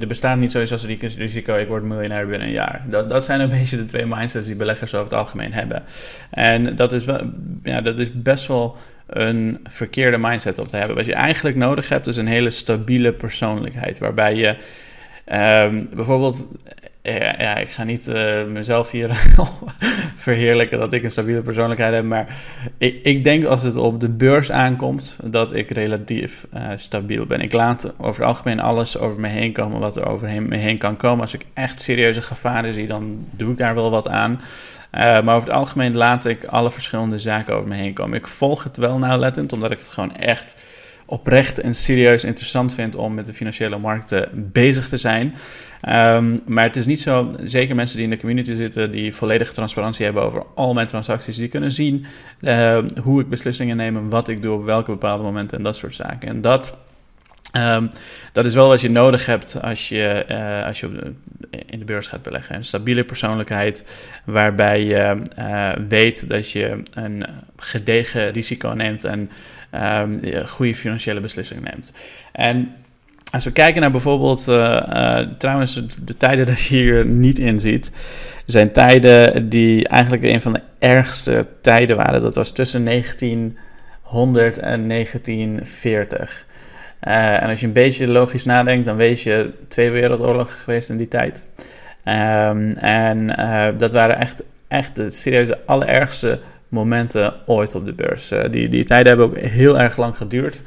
Er 0.00 0.06
bestaat 0.06 0.38
niet 0.38 0.52
zoiets 0.52 0.72
als 0.72 0.84
risico, 0.84 1.56
ik 1.56 1.68
word 1.68 1.82
miljonair 1.82 2.26
binnen 2.26 2.48
een 2.48 2.54
jaar. 2.54 2.84
Dat, 2.86 3.10
dat 3.10 3.24
zijn 3.24 3.40
een 3.40 3.50
beetje 3.58 3.76
de 3.76 3.86
twee 3.86 4.06
mindsets 4.06 4.46
die 4.46 4.56
beleggers 4.56 4.94
over 4.94 5.10
het 5.10 5.18
algemeen 5.18 5.52
hebben. 5.52 5.82
En 6.30 6.76
dat 6.76 6.92
is, 6.92 7.04
wel, 7.04 7.20
ja, 7.62 7.80
dat 7.80 7.98
is 7.98 8.12
best 8.12 8.46
wel 8.46 8.76
een 9.10 9.60
verkeerde 9.68 10.18
mindset 10.18 10.58
op 10.58 10.68
te 10.68 10.76
hebben. 10.76 10.96
Wat 10.96 11.06
je 11.06 11.14
eigenlijk 11.14 11.56
nodig 11.56 11.88
hebt, 11.88 12.06
is 12.06 12.16
een 12.16 12.26
hele 12.26 12.50
stabiele 12.50 13.12
persoonlijkheid. 13.12 13.98
Waarbij 13.98 14.34
je 14.34 14.48
um, 15.68 15.88
bijvoorbeeld. 15.94 16.46
Ja, 17.02 17.34
ja, 17.38 17.56
ik 17.56 17.68
ga 17.68 17.84
niet 17.84 18.08
uh, 18.08 18.44
mezelf 18.44 18.90
hier 18.90 19.10
verheerlijken 20.16 20.78
dat 20.78 20.92
ik 20.92 21.02
een 21.02 21.10
stabiele 21.10 21.42
persoonlijkheid 21.42 21.94
heb. 21.94 22.04
Maar 22.04 22.36
ik, 22.78 23.00
ik, 23.02 23.24
denk 23.24 23.44
als 23.44 23.62
het 23.62 23.76
op 23.76 24.00
de 24.00 24.08
beurs 24.08 24.52
aankomt, 24.52 25.18
dat 25.24 25.54
ik 25.54 25.70
relatief 25.70 26.46
uh, 26.54 26.68
stabiel 26.76 27.26
ben. 27.26 27.40
Ik 27.40 27.52
laat 27.52 27.92
over 27.98 28.20
het 28.20 28.30
algemeen 28.30 28.60
alles 28.60 28.98
over 28.98 29.20
me 29.20 29.28
heen 29.28 29.52
komen 29.52 29.80
wat 29.80 29.96
er 29.96 30.06
over 30.06 30.42
me 30.42 30.56
heen 30.56 30.78
kan 30.78 30.96
komen. 30.96 31.20
Als 31.20 31.34
ik 31.34 31.44
echt 31.54 31.80
serieuze 31.80 32.22
gevaren 32.22 32.72
zie, 32.72 32.86
dan 32.86 33.26
doe 33.30 33.50
ik 33.50 33.58
daar 33.58 33.74
wel 33.74 33.90
wat 33.90 34.08
aan. 34.08 34.40
Uh, 34.94 35.00
maar 35.00 35.36
over 35.36 35.48
het 35.48 35.56
algemeen 35.56 35.96
laat 35.96 36.24
ik 36.24 36.44
alle 36.44 36.70
verschillende 36.70 37.18
zaken 37.18 37.54
over 37.54 37.68
me 37.68 37.74
heen 37.74 37.92
komen. 37.92 38.18
Ik 38.18 38.28
volg 38.28 38.64
het 38.64 38.76
wel 38.76 38.98
nauwlettend, 38.98 39.52
omdat 39.52 39.70
ik 39.70 39.78
het 39.78 39.90
gewoon 39.90 40.16
echt 40.16 40.56
oprecht 41.10 41.60
en 41.60 41.74
serieus 41.74 42.24
interessant 42.24 42.74
vind 42.74 42.96
om 42.96 43.14
met 43.14 43.26
de 43.26 43.32
financiële 43.32 43.78
markten 43.78 44.28
bezig 44.52 44.88
te 44.88 44.96
zijn. 44.96 45.34
Um, 45.88 46.40
maar 46.46 46.64
het 46.64 46.76
is 46.76 46.86
niet 46.86 47.00
zo, 47.00 47.34
zeker 47.44 47.74
mensen 47.74 47.96
die 47.96 48.04
in 48.04 48.10
de 48.10 48.18
community 48.18 48.54
zitten, 48.54 48.90
die 48.90 49.14
volledige 49.14 49.52
transparantie 49.52 50.04
hebben 50.04 50.22
over 50.22 50.42
al 50.54 50.74
mijn 50.74 50.86
transacties, 50.86 51.36
die 51.36 51.48
kunnen 51.48 51.72
zien 51.72 52.06
uh, 52.40 52.78
hoe 53.02 53.20
ik 53.20 53.28
beslissingen 53.28 53.76
neem 53.76 53.96
en 53.96 54.08
wat 54.08 54.28
ik 54.28 54.42
doe 54.42 54.54
op 54.54 54.64
welke 54.64 54.90
bepaalde 54.90 55.22
momenten 55.22 55.58
en 55.58 55.64
dat 55.64 55.76
soort 55.76 55.94
zaken. 55.94 56.28
En 56.28 56.40
dat 56.40 56.78
Um, 57.56 57.88
dat 58.32 58.44
is 58.44 58.54
wel 58.54 58.68
wat 58.68 58.80
je 58.80 58.90
nodig 58.90 59.26
hebt 59.26 59.62
als 59.62 59.88
je, 59.88 60.24
uh, 60.30 60.66
als 60.66 60.80
je 60.80 61.12
in 61.66 61.78
de 61.78 61.84
beurs 61.84 62.06
gaat 62.06 62.22
beleggen. 62.22 62.54
Een 62.54 62.64
stabiele 62.64 63.04
persoonlijkheid 63.04 63.88
waarbij 64.24 64.84
je 64.84 65.22
uh, 65.38 65.70
weet 65.88 66.28
dat 66.28 66.50
je 66.50 66.82
een 66.92 67.26
gedegen 67.56 68.30
risico 68.30 68.68
neemt 68.68 69.04
en 69.04 69.30
um, 69.74 70.20
goede 70.46 70.74
financiële 70.74 71.20
beslissingen 71.20 71.62
neemt. 71.62 71.92
En 72.32 72.74
als 73.30 73.44
we 73.44 73.52
kijken 73.52 73.80
naar 73.80 73.90
bijvoorbeeld, 73.90 74.48
uh, 74.48 75.18
trouwens, 75.38 75.82
de 76.04 76.16
tijden 76.16 76.46
dat 76.46 76.60
je 76.60 76.76
hier 76.76 77.06
niet 77.06 77.38
in 77.38 77.60
ziet, 77.60 77.90
zijn 78.46 78.72
tijden 78.72 79.48
die 79.48 79.88
eigenlijk 79.88 80.22
een 80.22 80.40
van 80.40 80.52
de 80.52 80.60
ergste 80.78 81.46
tijden 81.60 81.96
waren. 81.96 82.20
Dat 82.20 82.34
was 82.34 82.52
tussen 82.52 82.82
19 82.82 83.58
11940. 84.02 86.46
Uh, 87.08 87.42
en 87.42 87.48
als 87.48 87.60
je 87.60 87.66
een 87.66 87.72
beetje 87.72 88.08
logisch 88.08 88.44
nadenkt, 88.44 88.86
dan 88.86 88.96
weet 88.96 89.22
je 89.22 89.50
twee 89.68 89.90
wereldoorlogen 89.90 90.58
geweest 90.58 90.88
in 90.88 90.96
die 90.96 91.08
tijd. 91.08 91.44
Um, 92.04 92.76
en 92.76 93.26
dat 93.76 93.92
waren 93.92 94.18
echt, 94.18 94.42
echt 94.68 94.94
de 94.94 95.10
serieuze 95.10 95.58
allerergste 95.66 96.40
momenten 96.70 97.34
ooit 97.46 97.74
op 97.74 97.84
de 97.84 97.92
beurs. 97.92 98.32
Uh, 98.32 98.44
die, 98.50 98.68
die 98.68 98.84
tijden 98.84 99.06
hebben 99.06 99.26
ook 99.26 99.38
heel 99.38 99.78
erg 99.78 99.96
lang 99.96 100.16
geduurd. 100.16 100.62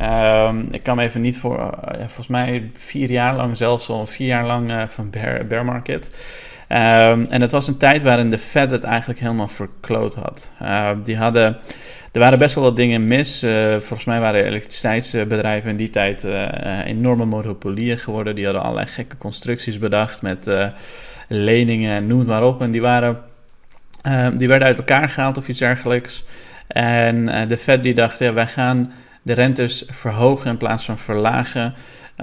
Um, 0.00 0.68
ik 0.70 0.82
kan 0.82 0.96
me 0.96 1.02
even 1.02 1.20
niet 1.20 1.38
voor, 1.38 1.70
volgens 1.98 2.26
mij 2.26 2.70
vier 2.74 3.10
jaar 3.10 3.36
lang, 3.36 3.56
zelfs 3.56 3.88
al 3.88 4.06
vier 4.06 4.26
jaar 4.26 4.46
lang 4.46 4.86
van 4.88 5.10
bear, 5.10 5.46
bear 5.46 5.64
market. 5.64 6.10
Um, 6.68 7.26
en 7.30 7.40
het 7.40 7.52
was 7.52 7.66
een 7.66 7.76
tijd 7.76 8.02
waarin 8.02 8.30
de 8.30 8.38
Fed 8.38 8.70
het 8.70 8.84
eigenlijk 8.84 9.20
helemaal 9.20 9.48
verkloot 9.48 10.14
had. 10.14 10.52
die 11.04 11.16
hadden 11.16 11.56
er 12.12 12.22
waren 12.22 12.38
best 12.38 12.54
wel 12.54 12.64
wat 12.64 12.76
dingen 12.76 13.06
mis. 13.06 13.46
Volgens 13.70 14.04
mij 14.04 14.20
waren 14.20 14.44
elektriciteitsbedrijven 14.44 15.70
in 15.70 15.76
die 15.76 15.90
tijd 15.90 16.26
enorme 16.84 17.24
monopolieën 17.24 17.98
geworden. 17.98 18.34
Die 18.34 18.44
hadden 18.44 18.62
allerlei 18.62 18.86
gekke 18.86 19.16
constructies 19.16 19.78
bedacht 19.78 20.22
met 20.22 20.50
leningen 21.28 21.92
en 21.92 22.06
noem 22.06 22.18
het 22.18 22.28
maar 22.28 22.44
op. 22.44 22.60
En 22.60 22.70
die, 22.70 22.80
waren, 22.80 23.18
die 24.36 24.48
werden 24.48 24.68
uit 24.68 24.78
elkaar 24.78 25.08
gehaald 25.08 25.36
of 25.36 25.48
iets 25.48 25.58
dergelijks. 25.58 26.24
En 26.66 27.48
de 27.48 27.58
Fed 27.58 27.82
die 27.82 27.94
dacht, 27.94 28.18
ja, 28.18 28.32
wij 28.32 28.46
gaan 28.46 28.92
de 29.22 29.32
rentes 29.32 29.84
verhogen 29.90 30.50
in 30.50 30.56
plaats 30.56 30.84
van 30.84 30.98
verlagen. 30.98 31.74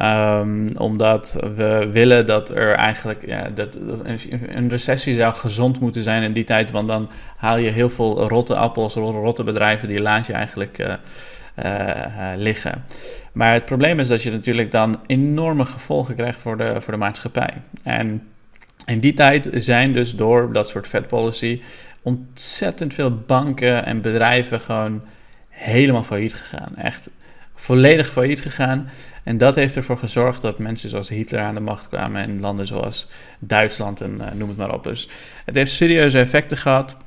Um, 0.01 0.77
omdat 0.77 1.37
we 1.55 1.89
willen 1.91 2.25
dat 2.25 2.49
er 2.49 2.73
eigenlijk 2.73 3.25
ja, 3.25 3.49
dat, 3.55 3.77
dat 3.87 4.01
een 4.47 4.69
recessie 4.69 5.13
zou 5.13 5.33
gezond 5.33 5.79
moeten 5.79 6.03
zijn 6.03 6.23
in 6.23 6.33
die 6.33 6.43
tijd. 6.43 6.71
Want 6.71 6.87
dan 6.87 7.09
haal 7.37 7.57
je 7.57 7.69
heel 7.69 7.89
veel 7.89 8.27
rotte 8.27 8.55
appels, 8.55 8.93
rotte 8.93 9.43
bedrijven, 9.43 9.87
die 9.87 10.01
laat 10.01 10.25
je 10.25 10.33
eigenlijk 10.33 10.79
uh, 10.79 10.93
uh, 11.65 12.31
liggen. 12.35 12.83
Maar 13.31 13.53
het 13.53 13.65
probleem 13.65 13.99
is 13.99 14.07
dat 14.07 14.23
je 14.23 14.31
natuurlijk 14.31 14.71
dan 14.71 14.99
enorme 15.07 15.65
gevolgen 15.65 16.15
krijgt 16.15 16.41
voor 16.41 16.57
de, 16.57 16.81
voor 16.81 16.93
de 16.93 16.99
maatschappij. 16.99 17.53
En 17.83 18.27
in 18.85 18.99
die 18.99 19.13
tijd 19.13 19.49
zijn 19.53 19.93
dus 19.93 20.15
door 20.15 20.53
dat 20.53 20.69
soort 20.69 20.87
Fed 20.87 21.07
policy 21.07 21.61
ontzettend 22.01 22.93
veel 22.93 23.17
banken 23.17 23.85
en 23.85 24.01
bedrijven 24.01 24.59
gewoon 24.59 25.01
helemaal 25.49 26.03
failliet 26.03 26.33
gegaan. 26.33 26.75
Echt 26.75 27.09
volledig 27.55 28.11
failliet 28.11 28.41
gegaan. 28.41 28.89
En 29.23 29.37
dat 29.37 29.55
heeft 29.55 29.75
ervoor 29.75 29.97
gezorgd 29.97 30.41
dat 30.41 30.59
mensen 30.59 30.89
zoals 30.89 31.09
Hitler 31.09 31.41
aan 31.41 31.53
de 31.53 31.59
macht 31.59 31.87
kwamen 31.87 32.23
in 32.23 32.39
landen 32.39 32.67
zoals 32.67 33.09
Duitsland 33.39 34.01
en 34.01 34.17
uh, 34.21 34.31
noem 34.31 34.47
het 34.47 34.57
maar 34.57 34.73
op. 34.73 34.83
Dus 34.83 35.09
het 35.45 35.55
heeft 35.55 35.71
serieuze 35.71 36.19
effecten 36.19 36.57
gehad. 36.57 36.97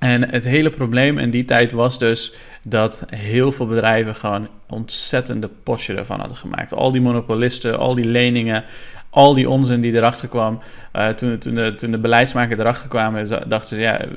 En 0.00 0.30
het 0.30 0.44
hele 0.44 0.70
probleem 0.70 1.18
in 1.18 1.30
die 1.30 1.44
tijd 1.44 1.72
was 1.72 1.98
dus 1.98 2.34
dat 2.62 3.04
heel 3.08 3.52
veel 3.52 3.66
bedrijven 3.66 4.14
gewoon 4.14 4.48
ontzettende 4.68 5.48
potje 5.62 5.94
ervan 5.94 6.18
hadden 6.18 6.36
gemaakt. 6.36 6.74
Al 6.74 6.92
die 6.92 7.00
monopolisten, 7.00 7.78
al 7.78 7.94
die 7.94 8.04
leningen, 8.04 8.64
al 9.10 9.34
die 9.34 9.48
onzin 9.48 9.80
die 9.80 9.92
erachter 9.92 10.28
kwam. 10.28 10.60
Uh, 10.96 11.08
toen, 11.08 11.38
toen, 11.38 11.54
de, 11.54 11.74
toen 11.74 11.90
de 11.90 11.98
beleidsmakers 11.98 12.60
erachter 12.60 12.88
kwamen, 12.88 13.48
dachten 13.48 13.76
ze, 13.76 13.82
ja, 13.82 14.04
uh, 14.04 14.08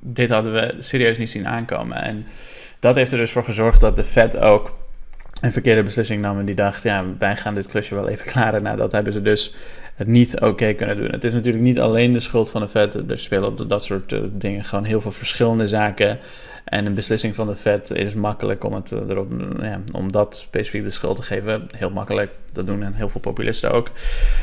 dit 0.00 0.30
hadden 0.30 0.52
we 0.52 0.74
serieus 0.78 1.18
niet 1.18 1.30
zien 1.30 1.48
aankomen. 1.48 2.02
En 2.02 2.26
dat 2.80 2.96
heeft 2.96 3.12
er 3.12 3.18
dus 3.18 3.32
voor 3.32 3.44
gezorgd 3.44 3.80
dat 3.80 3.96
de 3.96 4.04
Fed 4.04 4.36
ook 4.36 4.76
een 5.40 5.52
verkeerde 5.52 5.82
beslissing 5.82 6.22
nam. 6.22 6.38
En 6.38 6.44
die 6.44 6.54
dacht, 6.54 6.82
ja, 6.82 7.04
wij 7.18 7.36
gaan 7.36 7.54
dit 7.54 7.66
klusje 7.66 7.94
wel 7.94 8.08
even 8.08 8.26
klaren. 8.32 8.62
Nou, 8.62 8.76
dat 8.76 8.92
hebben 8.92 9.12
ze 9.12 9.22
dus 9.22 9.54
het 9.94 10.06
niet 10.06 10.40
oké 10.40 10.72
kunnen 10.72 10.96
doen. 10.96 11.10
Het 11.10 11.24
is 11.24 11.32
natuurlijk 11.32 11.64
niet 11.64 11.80
alleen 11.80 12.12
de 12.12 12.20
schuld 12.20 12.50
van 12.50 12.60
de 12.60 12.68
Fed. 12.68 13.10
Er 13.10 13.18
spelen 13.18 13.48
op 13.48 13.68
dat 13.68 13.84
soort 13.84 14.12
uh, 14.12 14.20
dingen 14.32 14.64
gewoon 14.64 14.84
heel 14.84 15.00
veel 15.00 15.12
verschillende 15.12 15.68
zaken. 15.68 16.18
En 16.64 16.86
een 16.86 16.94
beslissing 16.94 17.34
van 17.34 17.46
de 17.46 17.56
Fed 17.56 17.90
is 17.90 18.14
makkelijk 18.14 18.64
om, 18.64 18.72
het 18.72 18.90
uh, 18.90 19.00
erop, 19.08 19.32
ja, 19.60 19.80
om 19.92 20.12
dat 20.12 20.36
specifiek 20.36 20.84
de 20.84 20.90
schuld 20.90 21.16
te 21.16 21.22
geven. 21.22 21.66
Heel 21.76 21.90
makkelijk. 21.90 22.30
Dat 22.52 22.66
doen 22.66 22.92
heel 22.94 23.08
veel 23.08 23.20
populisten 23.20 23.72
ook. 23.72 23.90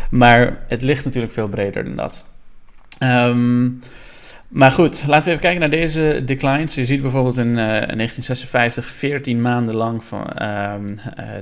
Maar 0.10 0.64
het 0.68 0.82
ligt 0.82 1.06
natuurlijk 1.06 1.34
veel 1.34 1.48
breder 1.48 1.84
dan 1.84 1.96
dat. 1.96 2.26
Um, 3.04 3.80
maar 4.52 4.72
goed, 4.72 5.04
laten 5.08 5.24
we 5.24 5.30
even 5.30 5.42
kijken 5.42 5.60
naar 5.60 5.70
deze 5.70 6.22
declines. 6.26 6.76
Je 6.76 6.86
ziet 6.86 7.02
bijvoorbeeld 7.02 7.38
in, 7.38 7.48
uh, 7.48 7.56
1956 7.56 8.86
14 8.86 9.42
maanden 9.42 9.76
lang 9.76 10.04
van 10.04 10.28
uh, 10.42 10.74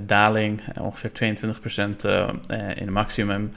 daling, 0.05 0.61
ongeveer 0.79 1.11
22% 1.11 2.05
uh, 2.05 2.27
in 2.75 2.85
de 2.85 2.91
maximum. 2.91 3.51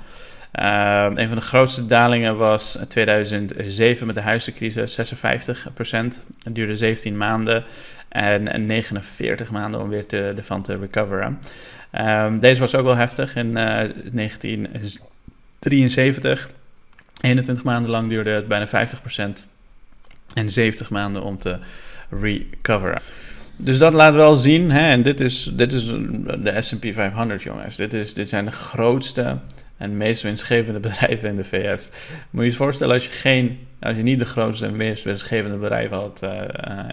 Ehm, 0.53 1.19
een 1.19 1.29
van 1.29 1.37
de 1.37 1.43
grootste 1.43 1.87
dalingen 1.87 2.37
was 2.37 2.79
2007 2.89 4.07
met 4.07 4.15
de 4.15 4.21
huizencrisis, 4.21 4.95
56%. 4.95 6.25
Het 6.43 6.55
duurde 6.55 6.77
17 6.77 7.17
maanden 7.17 7.65
en 8.09 8.67
49 8.67 9.51
maanden 9.51 9.81
om 9.81 9.89
weer 9.89 10.07
te, 10.07 10.33
ervan 10.37 10.63
te 10.63 10.77
recoveren. 10.77 11.39
Ehm, 11.91 12.39
deze 12.39 12.61
was 12.61 12.75
ook 12.75 12.85
wel 12.85 12.97
heftig 12.97 13.37
in 13.37 13.53
1973. 13.53 16.51
21 17.21 17.65
maanden 17.65 17.91
lang 17.91 18.09
duurde 18.09 18.31
het 18.31 18.49
bijna 18.49 18.69
50% 18.69 19.47
en 20.35 20.51
70 20.51 20.91
maanden 20.91 21.23
om 21.23 21.39
te 21.39 21.59
recoveren. 22.11 23.03
Dus 23.57 23.79
dat 23.79 23.93
laat 23.93 24.15
wel 24.15 24.37
zien, 24.37 24.71
hè, 24.71 24.91
en 24.91 25.03
dit 25.03 25.21
is, 25.21 25.51
dit 25.55 25.73
is 25.73 25.87
de 26.39 26.57
SP 26.67 26.85
500 26.93 27.43
jongens. 27.43 27.77
Dit, 27.77 27.95
is, 27.95 28.15
dit 28.15 28.29
zijn 28.29 28.45
de 28.45 28.53
grootste 28.53 29.39
en 29.83 29.97
meest 29.97 30.23
winstgevende 30.23 30.81
bedrijven 30.89 31.29
in 31.29 31.37
de 31.37 31.45
VS. 31.45 31.91
Moet 32.31 32.45
je 32.45 32.51
je 32.51 32.57
voorstellen 32.57 32.95
als 32.95 33.05
je, 33.05 33.13
geen, 33.13 33.59
als 33.81 33.97
je 33.97 34.03
niet 34.03 34.19
de 34.19 34.25
grootste 34.25 34.67
en 34.67 34.77
meest 34.77 35.05
winstgevende 35.05 35.57
bedrijven 35.57 35.97
had 35.97 36.21
uh, 36.25 36.31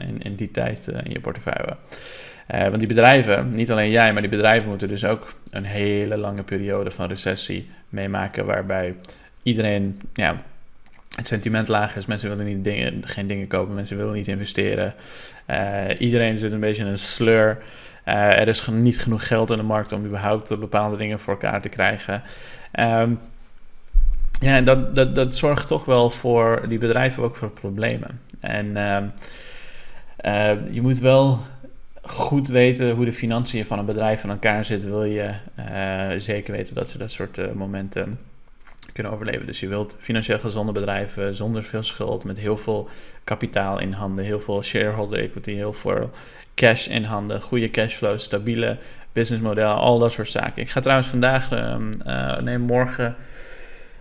in, 0.08 0.22
in 0.22 0.36
die 0.36 0.52
tijd 0.52 0.88
uh, 0.90 0.98
in 1.04 1.12
je 1.12 1.20
portefeuille. 1.20 1.76
Want 2.48 2.80
die 2.80 2.88
bedrijven, 2.88 3.50
niet 3.50 3.72
alleen 3.72 3.90
jij, 3.90 4.14
maar 4.14 4.22
die 4.22 4.32
bedrijven 4.32 4.70
moeten 4.70 4.88
dus 4.88 5.06
ook 5.06 5.34
een 5.52 5.64
hele 5.64 6.18
lange 6.18 6.44
periode 6.44 6.92
van 6.92 7.08
recessie 7.08 7.70
meemaken. 7.90 8.46
Waarbij 8.46 8.96
iedereen, 9.44 10.02
ja, 10.14 10.36
het 11.16 11.28
sentiment 11.28 11.68
laag 11.68 11.96
is. 11.96 12.06
Mensen 12.06 12.30
willen 12.30 12.46
niet 12.46 12.64
dingen, 12.64 13.08
geen 13.08 13.28
dingen 13.28 13.48
kopen, 13.48 13.76
mensen 13.76 13.98
willen 13.98 14.14
niet 14.14 14.28
investeren. 14.28 14.94
Iedereen 15.98 16.38
zit 16.38 16.52
een 16.52 16.60
beetje 16.60 16.84
in 16.84 16.90
een 16.90 17.00
sleur. 17.00 17.58
Er 18.04 18.48
is 18.48 18.68
niet 18.68 19.00
genoeg 19.00 19.28
geld 19.28 19.50
in 19.50 19.58
de 19.58 19.64
markt 19.64 19.92
om 19.92 20.06
überhaupt 20.06 20.60
bepaalde 20.60 20.98
dingen 20.98 21.20
voor 21.20 21.34
elkaar 21.34 21.62
te 21.62 21.70
krijgen. 21.70 22.24
Um, 22.74 23.20
ja, 24.40 24.62
dat, 24.62 24.96
dat, 24.96 25.16
dat 25.16 25.36
zorgt 25.36 25.68
toch 25.68 25.86
wel 25.86 26.10
voor 26.10 26.66
die 26.68 26.78
bedrijven 26.78 27.24
ook 27.24 27.36
voor 27.36 27.50
problemen. 27.50 28.22
En 28.40 28.66
uh, 28.66 28.98
uh, 30.26 30.52
je 30.72 30.82
moet 30.82 31.00
wel 31.00 31.40
goed 32.02 32.48
weten 32.48 32.92
hoe 32.92 33.06
de 33.06 33.14
financiën 33.14 33.66
van 33.66 33.80
een 33.80 33.86
bedrijf 33.86 34.24
in 34.24 34.30
elkaar 34.30 34.66
zitten. 34.66 34.90
Wil 34.90 35.04
je 35.04 35.34
zeker 36.18 36.54
weten 36.54 36.76
dat 36.76 36.90
ze 36.90 36.98
dat 36.98 37.12
soort 37.12 37.54
momenten 37.54 38.20
kunnen 38.94 39.12
overleven. 39.12 39.46
Dus 39.46 39.60
je 39.60 39.68
wilt 39.68 39.96
financieel 40.00 40.40
gezonde 40.40 40.72
bedrijven 40.72 41.36
zonder 41.36 41.64
veel 41.64 41.84
schuld, 41.84 42.24
met 42.24 42.40
heel 42.40 42.58
veel 42.58 42.90
kapitaal 43.24 43.80
in 43.80 43.92
handen, 43.92 44.26
heel 44.26 44.40
veel 44.40 44.64
shareholder 44.64 45.20
equity, 45.20 45.54
heel 45.54 45.74
veel 45.74 46.12
cash 46.56 46.88
in 46.88 47.04
handen, 47.04 47.42
goede 47.42 47.72
cashflow, 47.72 48.20
stabiele 48.20 48.78
businessmodel, 49.14 49.74
al 49.74 50.00
dat 50.00 50.12
soort 50.12 50.30
zaken. 50.30 50.62
Ik 50.62 50.70
ga 50.70 50.80
trouwens 50.80 51.08
vandaag, 51.08 51.52
uh, 51.52 52.38
nee, 52.38 52.58
morgen. 52.58 53.16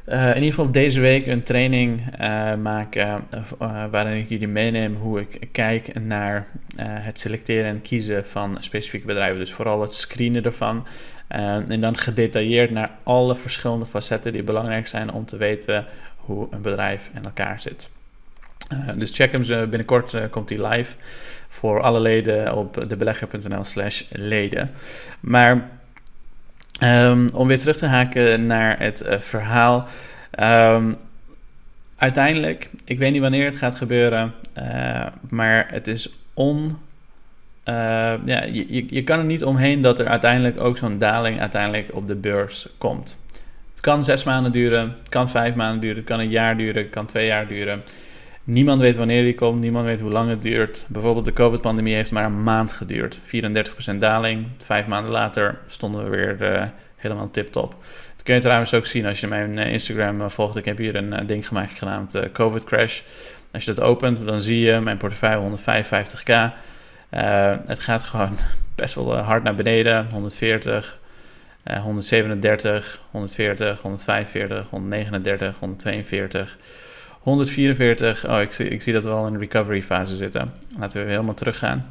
Uh, 0.06 0.28
in 0.28 0.34
ieder 0.34 0.50
geval 0.50 0.72
deze 0.72 1.00
week 1.00 1.26
een 1.26 1.42
training 1.42 2.00
uh, 2.20 2.54
maken 2.54 3.24
waarin 3.90 4.16
ik 4.16 4.28
jullie 4.28 4.48
meeneem 4.48 4.94
hoe 4.94 5.20
ik 5.20 5.48
kijk 5.52 6.00
naar 6.00 6.46
het 6.80 7.20
selecteren 7.20 7.70
en 7.70 7.82
kiezen 7.82 8.26
van 8.26 8.56
specifieke 8.60 9.06
bedrijven. 9.06 9.38
Dus 9.38 9.52
vooral 9.52 9.80
het 9.80 9.94
screenen 9.94 10.44
ervan. 10.44 10.86
En 11.28 11.80
dan 11.80 11.96
gedetailleerd 11.96 12.70
naar 12.70 12.90
alle 13.02 13.36
verschillende 13.36 13.86
facetten 13.86 14.32
die 14.32 14.42
belangrijk 14.42 14.86
zijn 14.86 15.12
om 15.12 15.24
te 15.24 15.36
weten 15.36 15.86
hoe 16.16 16.46
een 16.50 16.62
bedrijf 16.62 17.10
in 17.14 17.24
elkaar 17.24 17.60
zit. 17.60 17.90
Dus 18.96 19.10
check 19.10 19.32
hem 19.32 19.70
binnenkort 19.70 20.30
komt 20.30 20.48
hij 20.48 20.68
live 20.68 20.94
voor 21.48 21.80
alle 21.80 22.00
leden 22.00 22.56
op 22.56 22.84
debelegger.nl 22.88 23.64
slash 23.64 24.02
leden. 24.10 24.70
Maar 25.20 25.68
um, 26.82 27.28
om 27.32 27.48
weer 27.48 27.58
terug 27.58 27.76
te 27.76 27.86
haken 27.86 28.46
naar 28.46 28.78
het 28.78 29.04
verhaal. 29.20 29.86
Um, 30.40 30.96
uiteindelijk, 31.96 32.70
ik 32.84 32.98
weet 32.98 33.12
niet 33.12 33.20
wanneer 33.20 33.44
het 33.44 33.56
gaat 33.56 33.74
gebeuren, 33.74 34.34
maar 35.28 35.66
het 35.70 35.86
is 35.86 36.10
on 36.34 36.78
uh, 37.68 38.14
ja, 38.24 38.44
je, 38.44 38.86
je 38.90 39.04
kan 39.04 39.18
er 39.18 39.24
niet 39.24 39.44
omheen 39.44 39.80
dat 39.80 39.98
er 39.98 40.06
uiteindelijk 40.06 40.60
ook 40.60 40.76
zo'n 40.76 40.98
daling 40.98 41.40
uiteindelijk 41.40 41.88
op 41.92 42.06
de 42.06 42.14
beurs 42.14 42.68
komt. 42.78 43.18
Het 43.70 43.80
kan 43.80 44.04
zes 44.04 44.24
maanden 44.24 44.52
duren, 44.52 44.96
het 44.98 45.08
kan 45.08 45.30
vijf 45.30 45.54
maanden 45.54 45.80
duren, 45.80 45.96
het 45.96 46.06
kan 46.06 46.20
een 46.20 46.30
jaar 46.30 46.56
duren, 46.56 46.82
het 46.82 46.90
kan 46.90 47.06
twee 47.06 47.26
jaar 47.26 47.46
duren. 47.46 47.82
Niemand 48.50 48.80
weet 48.80 48.96
wanneer 48.96 49.22
die 49.22 49.34
komt, 49.34 49.60
niemand 49.60 49.84
weet 49.84 50.00
hoe 50.00 50.10
lang 50.10 50.30
het 50.30 50.42
duurt. 50.42 50.84
Bijvoorbeeld 50.88 51.24
de 51.24 51.32
COVID-pandemie 51.32 51.94
heeft 51.94 52.10
maar 52.10 52.24
een 52.24 52.42
maand 52.42 52.72
geduurd. 52.72 53.18
34% 53.94 53.96
daling, 53.98 54.46
vijf 54.58 54.86
maanden 54.86 55.10
later 55.10 55.58
stonden 55.66 56.04
we 56.04 56.10
weer 56.10 56.52
uh, 56.52 56.64
helemaal 56.96 57.30
tip-top. 57.30 57.70
Dat 58.16 58.22
kun 58.22 58.34
je 58.34 58.40
trouwens 58.40 58.74
ook 58.74 58.86
zien 58.86 59.06
als 59.06 59.20
je 59.20 59.26
mijn 59.26 59.58
uh, 59.58 59.72
Instagram 59.72 60.30
volgt. 60.30 60.56
Ik 60.56 60.64
heb 60.64 60.78
hier 60.78 60.96
een 60.96 61.26
ding 61.26 61.46
gemaakt 61.46 61.78
genaamd 61.78 62.18
COVID 62.32 62.64
Crash. 62.64 63.00
Als 63.52 63.64
je 63.64 63.74
dat 63.74 63.84
opent, 63.84 64.24
dan 64.24 64.42
zie 64.42 64.60
je 64.60 64.80
mijn 64.80 64.96
portefeuille 64.96 65.56
155k. 65.58 66.56
het 67.66 67.80
gaat 67.80 68.02
gewoon 68.02 68.36
best 68.74 68.94
wel 68.94 69.16
hard 69.16 69.42
naar 69.42 69.54
beneden. 69.54 70.08
140, 70.10 70.98
137, 71.82 73.00
140, 73.10 73.80
145, 73.80 74.68
139, 74.70 75.58
142. 75.58 76.58
144. 77.18 78.28
Oh, 78.28 78.40
ik 78.40 78.52
zie, 78.52 78.68
ik 78.68 78.82
zie 78.82 78.92
dat 78.92 79.02
we 79.02 79.10
al 79.10 79.26
in 79.26 79.32
de 79.32 79.38
recovery 79.38 79.82
fase 79.82 80.16
zitten. 80.16 80.52
Laten 80.78 81.04
we 81.04 81.10
helemaal 81.10 81.34
teruggaan. 81.34 81.87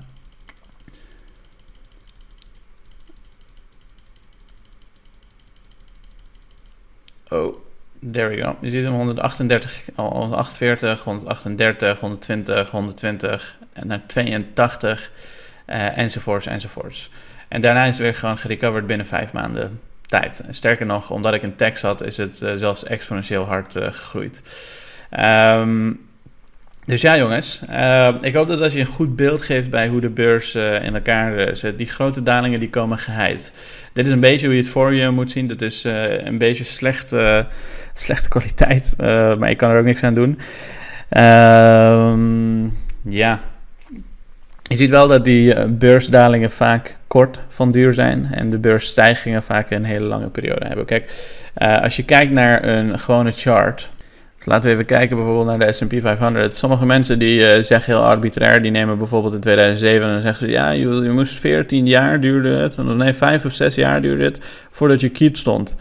Oh, 7.29 7.55
there 8.11 8.27
we 8.27 8.41
go. 8.41 8.55
Je 8.61 8.69
ziet 8.69 8.83
hem 8.83 8.93
138, 8.93 9.89
148, 9.95 11.03
138, 11.03 11.99
120, 11.99 12.69
120 12.69 13.57
en 13.73 13.87
naar 13.87 14.01
82 14.07 15.11
uh, 15.67 15.97
enzovoorts 15.97 16.45
enzovoorts. 16.45 17.09
En 17.47 17.61
daarna 17.61 17.83
is 17.83 17.89
het 17.89 17.97
weer 17.97 18.15
gewoon 18.15 18.37
gerecoverd 18.37 18.87
binnen 18.87 19.05
vijf 19.07 19.33
maanden 19.33 19.79
tijd. 20.05 20.41
Sterker 20.49 20.85
nog, 20.85 21.11
omdat 21.11 21.33
ik 21.33 21.43
een 21.43 21.55
tekst 21.55 21.81
had, 21.81 22.03
is 22.03 22.17
het 22.17 22.41
uh, 22.41 22.51
zelfs 22.55 22.83
exponentieel 22.83 23.43
hard 23.43 23.75
uh, 23.75 23.83
gegroeid. 23.83 24.41
Um, 25.11 25.99
dus 26.87 27.01
ja, 27.01 27.17
jongens. 27.17 27.61
Uh, 27.69 28.13
ik 28.21 28.33
hoop 28.33 28.47
dat 28.47 28.61
als 28.61 28.73
je 28.73 28.79
een 28.79 28.85
goed 28.85 29.15
beeld 29.15 29.41
geeft 29.41 29.69
bij 29.69 29.87
hoe 29.87 30.01
de 30.01 30.09
beurs 30.09 30.55
uh, 30.55 30.83
in 30.83 30.93
elkaar 30.93 31.57
zit. 31.57 31.77
Die 31.77 31.87
grote 31.87 32.23
dalingen 32.23 32.59
die 32.59 32.69
komen 32.69 32.97
geheid. 32.97 33.53
Dit 33.93 34.05
is 34.05 34.11
een 34.11 34.19
beetje 34.19 34.45
hoe 34.45 34.55
je 34.55 34.61
het 34.61 34.71
voor 34.71 34.93
je 34.93 35.09
moet 35.09 35.31
zien. 35.31 35.47
Dat 35.47 35.61
is 35.61 35.85
uh, 35.85 36.25
een 36.25 36.37
beetje 36.37 36.63
slechte, 36.63 37.47
slechte 37.93 38.29
kwaliteit. 38.29 38.93
maar 39.39 39.49
ik 39.49 39.57
kan 39.57 39.69
er 39.69 39.79
ook 39.79 39.85
niks 39.85 40.03
aan 40.03 40.13
doen. 40.13 40.39
ja. 43.03 43.39
Je 44.63 44.77
ziet 44.77 44.89
wel 44.89 45.07
dat 45.07 45.23
die 45.23 45.67
beursdalingen 45.67 46.51
vaak 46.51 46.95
kort 47.07 47.39
van 47.47 47.71
duur 47.71 47.93
zijn. 47.93 48.27
En 48.31 48.49
de 48.49 48.57
beursstijgingen 48.57 49.43
vaak 49.43 49.71
een 49.71 49.85
hele 49.85 50.05
lange 50.05 50.29
periode 50.29 50.65
hebben. 50.65 50.85
Kijk, 50.85 51.11
als 51.81 51.95
je 51.95 52.05
kijkt 52.05 52.31
naar 52.31 52.63
een 52.63 52.99
gewone 52.99 53.31
chart 53.31 53.89
Laten 54.47 54.67
we 54.67 54.73
even 54.73 54.85
kijken 54.85 55.15
bijvoorbeeld 55.15 55.45
naar 55.45 55.67
de 55.67 55.73
S&P 55.73 55.93
500. 56.01 56.55
Sommige 56.55 56.85
mensen 56.85 57.19
die 57.19 57.39
uh, 57.39 57.63
zeggen 57.63 57.93
heel 57.93 58.03
arbitrair, 58.03 58.61
die 58.61 58.71
nemen 58.71 58.97
bijvoorbeeld 58.97 59.33
in 59.33 59.39
2007 59.39 60.07
en 60.07 60.13
dan 60.13 60.21
zeggen 60.21 60.45
ze... 60.45 60.51
ja, 60.51 60.69
je, 60.69 60.87
je 60.87 61.11
moest 61.11 61.39
14 61.39 61.85
jaar 61.85 62.19
duurde 62.19 62.49
het, 62.49 62.77
nee, 62.77 63.13
5 63.13 63.45
of 63.45 63.53
6 63.53 63.75
jaar 63.75 64.01
duurde 64.01 64.23
het 64.23 64.39
voordat 64.69 65.01
je 65.01 65.09
kiet 65.09 65.37
stond. 65.37 65.75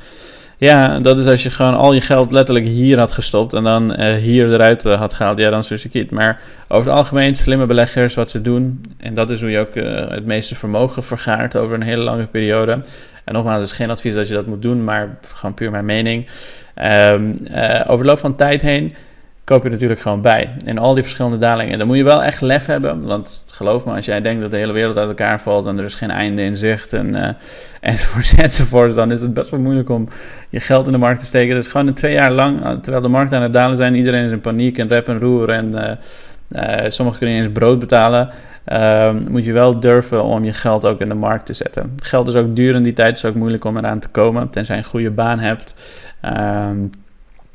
Ja, 0.56 0.98
dat 0.98 1.18
is 1.18 1.26
als 1.26 1.42
je 1.42 1.50
gewoon 1.50 1.74
al 1.74 1.92
je 1.92 2.00
geld 2.00 2.32
letterlijk 2.32 2.66
hier 2.66 2.98
had 2.98 3.12
gestopt 3.12 3.54
en 3.54 3.64
dan 3.64 4.00
uh, 4.00 4.14
hier 4.14 4.52
eruit 4.52 4.84
uh, 4.84 4.98
had 4.98 5.14
gehaald. 5.14 5.38
Ja, 5.38 5.50
dan 5.50 5.60
is 5.60 5.68
het 5.68 5.88
kiet. 5.90 6.10
Maar 6.10 6.40
over 6.68 6.90
het 6.90 6.98
algemeen, 6.98 7.36
slimme 7.36 7.66
beleggers, 7.66 8.14
wat 8.14 8.30
ze 8.30 8.42
doen... 8.42 8.80
en 8.98 9.14
dat 9.14 9.30
is 9.30 9.40
hoe 9.40 9.50
je 9.50 9.58
ook 9.58 9.74
het 10.14 10.26
meeste 10.26 10.54
vermogen 10.54 11.02
vergaart 11.02 11.56
over 11.56 11.74
een 11.74 11.82
hele 11.82 12.02
lange 12.02 12.26
periode... 12.26 12.80
En 13.26 13.34
nogmaals, 13.34 13.60
het 13.60 13.70
is 13.70 13.76
geen 13.76 13.90
advies 13.90 14.14
dat 14.14 14.28
je 14.28 14.34
dat 14.34 14.46
moet 14.46 14.62
doen, 14.62 14.84
maar 14.84 15.18
gewoon 15.34 15.54
puur 15.54 15.70
mijn 15.70 15.84
mening. 15.84 16.26
Um, 16.82 17.36
over 17.86 18.04
de 18.04 18.10
loop 18.10 18.18
van 18.18 18.36
tijd 18.36 18.62
heen 18.62 18.94
koop 19.46 19.62
je 19.62 19.70
natuurlijk 19.70 20.00
gewoon 20.00 20.20
bij. 20.20 20.50
In 20.64 20.78
al 20.78 20.94
die 20.94 21.02
verschillende 21.02 21.38
dalingen. 21.38 21.78
Dan 21.78 21.86
moet 21.86 21.96
je 21.96 22.04
wel 22.04 22.22
echt 22.22 22.40
lef 22.40 22.66
hebben. 22.66 23.02
Want 23.02 23.44
geloof 23.48 23.84
me, 23.84 23.94
als 23.94 24.04
jij 24.04 24.20
denkt 24.20 24.42
dat 24.42 24.50
de 24.50 24.56
hele 24.56 24.72
wereld 24.72 24.96
uit 24.96 25.08
elkaar 25.08 25.40
valt 25.40 25.66
en 25.66 25.78
er 25.78 25.84
is 25.84 25.94
geen 25.94 26.10
einde 26.10 26.42
in 26.42 26.56
zicht 26.56 26.92
en, 26.92 27.14
uh, 27.16 27.28
enzovoort, 27.80 28.34
enzovoort, 28.36 28.94
dan 28.94 29.12
is 29.12 29.20
het 29.20 29.34
best 29.34 29.50
wel 29.50 29.60
moeilijk 29.60 29.88
om 29.88 30.08
je 30.48 30.60
geld 30.60 30.86
in 30.86 30.92
de 30.92 30.98
markt 30.98 31.20
te 31.20 31.26
steken. 31.26 31.54
Dus 31.54 31.66
gewoon 31.66 31.86
een 31.86 31.94
twee 31.94 32.12
jaar 32.12 32.32
lang, 32.32 32.60
uh, 32.60 32.70
terwijl 32.70 33.02
de 33.02 33.08
markt 33.08 33.32
aan 33.32 33.42
het 33.42 33.52
dalen 33.52 33.76
zijn, 33.76 33.94
iedereen 33.94 34.24
is 34.24 34.30
in 34.30 34.40
paniek 34.40 34.78
en 34.78 34.88
rep 34.88 35.08
en 35.08 35.20
roer 35.20 35.50
en 35.50 35.98
sommigen 36.88 37.18
kunnen 37.18 37.36
eens 37.36 37.52
brood 37.52 37.78
betalen. 37.78 38.30
Ehm, 38.66 39.22
moet 39.30 39.44
je 39.44 39.52
wel 39.52 39.80
durven 39.80 40.24
om 40.24 40.44
je 40.44 40.52
geld 40.52 40.86
ook 40.86 41.00
in 41.00 41.08
de 41.08 41.14
markt 41.14 41.46
te 41.46 41.52
zetten. 41.52 41.96
Geld 42.02 42.28
is 42.28 42.34
ook 42.34 42.56
duur 42.56 42.74
in 42.74 42.82
die 42.82 42.92
tijd, 42.92 43.16
is 43.16 43.24
ook 43.24 43.34
moeilijk 43.34 43.64
om 43.64 43.76
eraan 43.76 43.98
te 43.98 44.08
komen, 44.08 44.50
tenzij 44.50 44.76
je 44.76 44.82
een 44.82 44.88
goede 44.88 45.10
baan 45.10 45.38
hebt. 45.38 45.74
Um, 46.24 46.90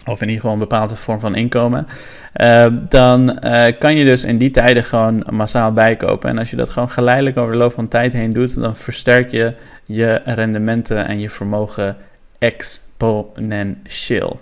of 0.05 0.21
in 0.21 0.27
ieder 0.27 0.41
geval 0.41 0.53
een 0.53 0.59
bepaalde 0.59 0.95
vorm 0.95 1.19
van 1.19 1.35
inkomen. 1.35 1.87
Uh, 2.35 2.65
dan 2.89 3.39
uh, 3.43 3.67
kan 3.79 3.95
je 3.95 4.05
dus 4.05 4.23
in 4.23 4.37
die 4.37 4.51
tijden 4.51 4.83
gewoon 4.83 5.23
massaal 5.29 5.73
bijkopen. 5.73 6.29
En 6.29 6.37
als 6.37 6.49
je 6.49 6.55
dat 6.55 6.69
gewoon 6.69 6.89
geleidelijk 6.89 7.37
over 7.37 7.51
de 7.51 7.57
loop 7.57 7.73
van 7.73 7.87
tijd 7.87 8.13
heen 8.13 8.33
doet, 8.33 8.61
dan 8.61 8.75
versterk 8.75 9.31
je 9.31 9.53
je 9.85 10.21
rendementen 10.25 11.07
en 11.07 11.19
je 11.19 11.29
vermogen 11.29 11.97
exponentieel. 12.39 14.39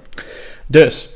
Dus 0.68 1.10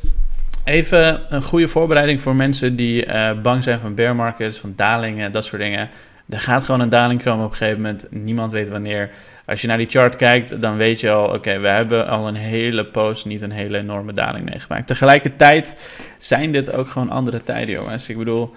even 0.63 1.21
een 1.30 1.43
goede 1.43 1.67
voorbereiding 1.67 2.21
voor 2.21 2.36
mensen 2.36 2.76
die 2.76 3.06
uh, 3.06 3.41
bang 3.41 3.63
zijn 3.63 3.80
van 3.80 3.95
bear 3.95 4.15
markets, 4.15 4.58
van 4.58 4.73
dalingen, 4.76 5.32
dat 5.32 5.45
soort 5.45 5.62
dingen. 5.62 5.89
Er 6.30 6.39
gaat 6.39 6.63
gewoon 6.63 6.80
een 6.80 6.89
daling 6.89 7.23
komen 7.23 7.45
op 7.45 7.52
een 7.52 7.58
gegeven 7.58 7.82
moment. 7.82 8.08
Niemand 8.10 8.52
weet 8.52 8.69
wanneer. 8.69 9.10
Als 9.45 9.62
je 9.62 9.67
naar 9.67 9.78
die 9.78 9.89
chart 9.89 10.15
kijkt, 10.15 10.62
dan 10.62 10.78
weet 10.78 10.99
je 10.99 11.12
al, 11.12 11.28
oké, 11.28 11.60
we 11.60 11.67
hebben 11.67 12.08
al 12.08 12.28
een 12.28 12.36
hele 12.36 12.86
post, 12.86 13.26
niet 13.26 13.41
een 13.41 13.52
hele 13.52 13.78
enorme 13.78 14.13
daling 14.13 14.49
meegemaakt. 14.49 14.88
Tegelijkertijd 14.88 15.76
zijn 16.17 16.52
dit 16.52 16.73
ook 16.73 16.89
gewoon 16.89 17.10
andere 17.10 17.43
tijden, 17.43 17.73
jongens. 17.73 18.10
Ik 18.10 18.17
bedoel, 18.17 18.54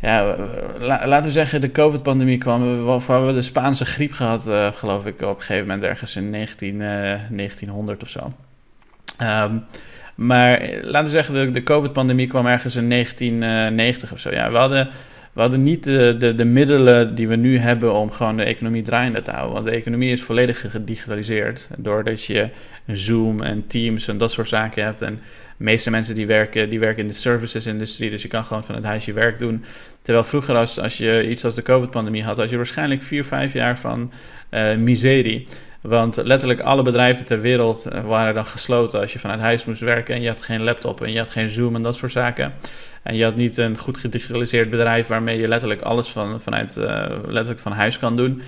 ja, 0.00 0.36
laten 0.80 1.22
we 1.22 1.30
zeggen, 1.30 1.60
de 1.60 1.70
COVID-pandemie 1.70 2.38
kwam. 2.38 2.86
We, 2.86 3.00
hebben 3.06 3.34
de 3.34 3.42
Spaanse 3.42 3.84
griep 3.84 4.12
gehad, 4.12 4.48
uh, 4.48 4.72
geloof 4.72 5.06
ik, 5.06 5.22
op 5.22 5.36
een 5.36 5.40
gegeven 5.40 5.66
moment 5.66 5.84
ergens 5.84 6.16
in 6.16 6.30
19, 6.30 6.74
uh, 6.74 6.80
1900 6.80 8.02
of 8.02 8.08
zo. 8.08 8.32
Um, 9.22 9.64
maar 10.14 10.60
laten 10.82 11.04
we 11.04 11.10
zeggen, 11.10 11.34
de, 11.34 11.50
de 11.50 11.62
COVID-pandemie 11.62 12.26
kwam 12.26 12.46
ergens 12.46 12.76
in 12.76 12.90
1990 12.90 14.12
of 14.12 14.18
zo. 14.18 14.30
Ja, 14.30 14.50
we 14.50 14.56
hadden 14.56 14.88
we 15.34 15.40
hadden 15.40 15.62
niet 15.62 15.84
de, 15.84 16.16
de, 16.18 16.34
de, 16.34 16.44
middelen 16.44 17.14
die 17.14 17.28
we 17.28 17.36
nu 17.36 17.58
hebben 17.58 17.94
om 17.94 18.10
gewoon 18.10 18.36
de 18.36 18.44
economie 18.44 18.82
draaiende 18.82 19.22
te 19.22 19.30
houden. 19.30 19.52
Want 19.52 19.64
de 19.64 19.70
economie 19.70 20.12
is 20.12 20.22
volledig 20.22 20.64
gedigitaliseerd. 20.70 21.68
Doordat 21.78 22.24
je 22.24 22.48
Zoom 22.86 23.42
en 23.42 23.66
Teams 23.66 24.08
en 24.08 24.18
dat 24.18 24.30
soort 24.30 24.48
zaken 24.48 24.84
hebt. 24.84 25.02
En 25.02 25.20
de 25.56 25.64
meeste 25.64 25.90
mensen 25.90 26.14
die 26.14 26.26
werken, 26.26 26.70
die 26.70 26.78
werken 26.78 27.02
in 27.02 27.08
de 27.08 27.14
services-industrie. 27.14 28.10
Dus 28.10 28.22
je 28.22 28.28
kan 28.28 28.44
gewoon 28.44 28.64
van 28.64 28.74
het 28.74 28.84
huis 28.84 29.04
je 29.04 29.12
werk 29.12 29.38
doen. 29.38 29.64
Terwijl 30.02 30.24
vroeger, 30.24 30.56
als, 30.56 30.80
als 30.80 30.98
je 30.98 31.28
iets 31.28 31.44
als 31.44 31.54
de 31.54 31.62
COVID-pandemie 31.62 32.24
had, 32.24 32.36
had 32.36 32.50
je 32.50 32.56
waarschijnlijk 32.56 33.02
vier, 33.02 33.24
vijf 33.24 33.52
jaar 33.52 33.78
van 33.78 34.12
uh, 34.50 34.74
miserie. 34.74 35.46
Want 35.88 36.16
letterlijk 36.16 36.60
alle 36.60 36.82
bedrijven 36.82 37.24
ter 37.24 37.40
wereld 37.40 37.86
eh, 37.86 38.04
waren 38.04 38.34
dan 38.34 38.46
gesloten 38.46 39.00
als 39.00 39.12
je 39.12 39.18
vanuit 39.18 39.40
huis 39.40 39.64
moest 39.64 39.80
werken 39.80 40.14
en 40.14 40.20
je 40.20 40.28
had 40.28 40.42
geen 40.42 40.62
laptop 40.62 41.02
en 41.02 41.12
je 41.12 41.18
had 41.18 41.30
geen 41.30 41.48
Zoom 41.48 41.74
en 41.74 41.82
dat 41.82 41.96
soort 41.96 42.12
zaken. 42.12 42.52
En 43.02 43.16
je 43.16 43.24
had 43.24 43.36
niet 43.36 43.56
een 43.56 43.78
goed 43.78 43.98
gedigitaliseerd 43.98 44.70
bedrijf 44.70 45.06
waarmee 45.06 45.40
je 45.40 45.48
letterlijk 45.48 45.80
alles 45.80 46.08
van, 46.08 46.40
vanuit 46.40 46.76
uh, 46.76 46.84
letterlijk 47.26 47.60
van 47.60 47.72
huis 47.72 47.98
kan 47.98 48.16
doen. 48.16 48.42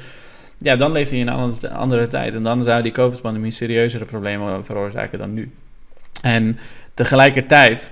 Ja, 0.59 0.77
dan 0.77 0.93
leefde 0.93 1.17
je 1.17 1.21
in 1.21 1.29
een 1.29 1.71
andere 1.71 2.09
tijd. 2.09 2.35
En 2.35 2.43
dan 2.43 2.63
zou 2.63 2.83
die 2.83 2.93
COVID-pandemie 2.93 3.51
serieuzere 3.51 4.05
problemen 4.05 4.65
veroorzaken 4.65 5.19
dan 5.19 5.33
nu. 5.33 5.51
En 6.23 6.59
tegelijkertijd 6.95 7.91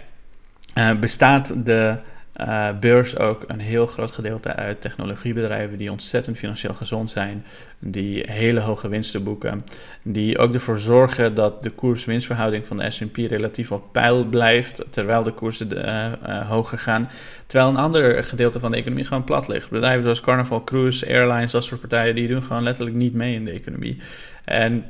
uh, 0.74 0.94
bestaat 0.94 1.64
de 1.64 1.96
uh, 2.40 2.68
beurs 2.80 3.18
ook 3.18 3.44
een 3.46 3.60
heel 3.60 3.86
groot 3.86 4.12
gedeelte 4.12 4.54
uit 4.54 4.80
technologiebedrijven 4.80 5.78
die 5.78 5.90
ontzettend 5.90 6.38
financieel 6.38 6.74
gezond 6.74 7.10
zijn, 7.10 7.44
die 7.78 8.22
hele 8.30 8.60
hoge 8.60 8.88
winsten 8.88 9.24
boeken, 9.24 9.64
die 10.02 10.38
ook 10.38 10.54
ervoor 10.54 10.78
zorgen 10.78 11.34
dat 11.34 11.62
de 11.62 11.70
koers-winstverhouding 11.70 12.66
van 12.66 12.76
de 12.76 12.90
S&P 12.90 13.16
relatief 13.16 13.72
op 13.72 13.92
peil 13.92 14.24
blijft, 14.24 14.84
terwijl 14.90 15.22
de 15.22 15.32
koersen 15.32 15.72
uh, 15.72 16.12
uh, 16.28 16.50
hoger 16.50 16.78
gaan, 16.78 17.10
terwijl 17.46 17.70
een 17.70 17.76
ander 17.76 18.24
gedeelte 18.24 18.60
van 18.60 18.70
de 18.70 18.76
economie 18.76 19.04
gewoon 19.04 19.24
plat 19.24 19.48
ligt. 19.48 19.70
Bedrijven 19.70 20.02
zoals 20.02 20.20
Carnival 20.20 20.64
Cruise, 20.64 21.06
Airlines, 21.06 21.52
dat 21.52 21.64
soort 21.64 21.80
partijen, 21.80 22.14
die 22.14 22.28
doen 22.28 22.44
gewoon 22.44 22.62
letterlijk 22.62 22.96
niet 22.96 23.14
mee 23.14 23.34
in 23.34 23.44
de 23.44 23.50
economie. 23.50 24.00
En 24.44 24.84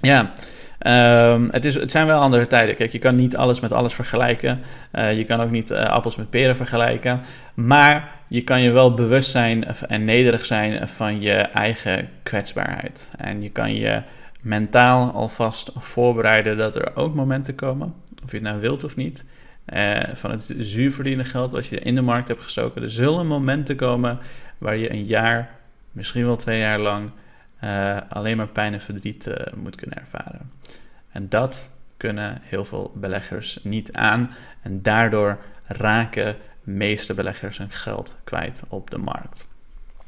ja, 0.00 0.32
Um, 0.86 1.48
het, 1.50 1.64
is, 1.64 1.74
het 1.74 1.90
zijn 1.90 2.06
wel 2.06 2.20
andere 2.20 2.46
tijden. 2.46 2.74
Kijk, 2.74 2.92
je 2.92 2.98
kan 2.98 3.16
niet 3.16 3.36
alles 3.36 3.60
met 3.60 3.72
alles 3.72 3.94
vergelijken. 3.94 4.60
Uh, 4.92 5.16
je 5.16 5.24
kan 5.24 5.40
ook 5.40 5.50
niet 5.50 5.70
uh, 5.70 5.84
appels 5.84 6.16
met 6.16 6.30
peren 6.30 6.56
vergelijken. 6.56 7.20
Maar 7.54 8.10
je 8.28 8.44
kan 8.44 8.60
je 8.60 8.70
wel 8.70 8.94
bewust 8.94 9.30
zijn 9.30 9.64
en 9.88 10.04
nederig 10.04 10.46
zijn 10.46 10.88
van 10.88 11.20
je 11.20 11.32
eigen 11.32 12.08
kwetsbaarheid. 12.22 13.10
En 13.16 13.42
je 13.42 13.50
kan 13.50 13.74
je 13.74 14.02
mentaal 14.40 15.12
alvast 15.12 15.70
voorbereiden 15.76 16.56
dat 16.56 16.74
er 16.74 16.96
ook 16.96 17.14
momenten 17.14 17.54
komen, 17.54 17.94
of 18.24 18.30
je 18.30 18.36
het 18.36 18.46
nou 18.46 18.60
wilt 18.60 18.84
of 18.84 18.96
niet, 18.96 19.24
uh, 19.74 20.00
van 20.14 20.30
het 20.30 20.54
zuurverdiende 20.58 21.24
geld 21.24 21.52
wat 21.52 21.66
je 21.66 21.78
in 21.78 21.94
de 21.94 22.02
markt 22.02 22.28
hebt 22.28 22.42
gestoken. 22.42 22.82
Er 22.82 22.90
zullen 22.90 23.26
momenten 23.26 23.76
komen 23.76 24.18
waar 24.58 24.76
je 24.76 24.92
een 24.92 25.04
jaar, 25.04 25.50
misschien 25.92 26.24
wel 26.24 26.36
twee 26.36 26.58
jaar 26.58 26.78
lang 26.78 27.10
uh, 27.64 27.96
alleen 28.08 28.36
maar 28.36 28.48
pijn 28.48 28.72
en 28.72 28.80
verdriet 28.80 29.26
uh, 29.26 29.34
moet 29.54 29.76
kunnen 29.76 29.98
ervaren. 29.98 30.50
En 31.12 31.28
dat 31.28 31.70
kunnen 31.96 32.38
heel 32.42 32.64
veel 32.64 32.92
beleggers 32.94 33.58
niet 33.62 33.92
aan. 33.92 34.30
En 34.62 34.82
daardoor 34.82 35.38
raken 35.66 36.36
meeste 36.62 37.14
beleggers 37.14 37.58
hun 37.58 37.70
geld 37.70 38.16
kwijt 38.24 38.62
op 38.68 38.90
de 38.90 38.98
markt. 38.98 39.46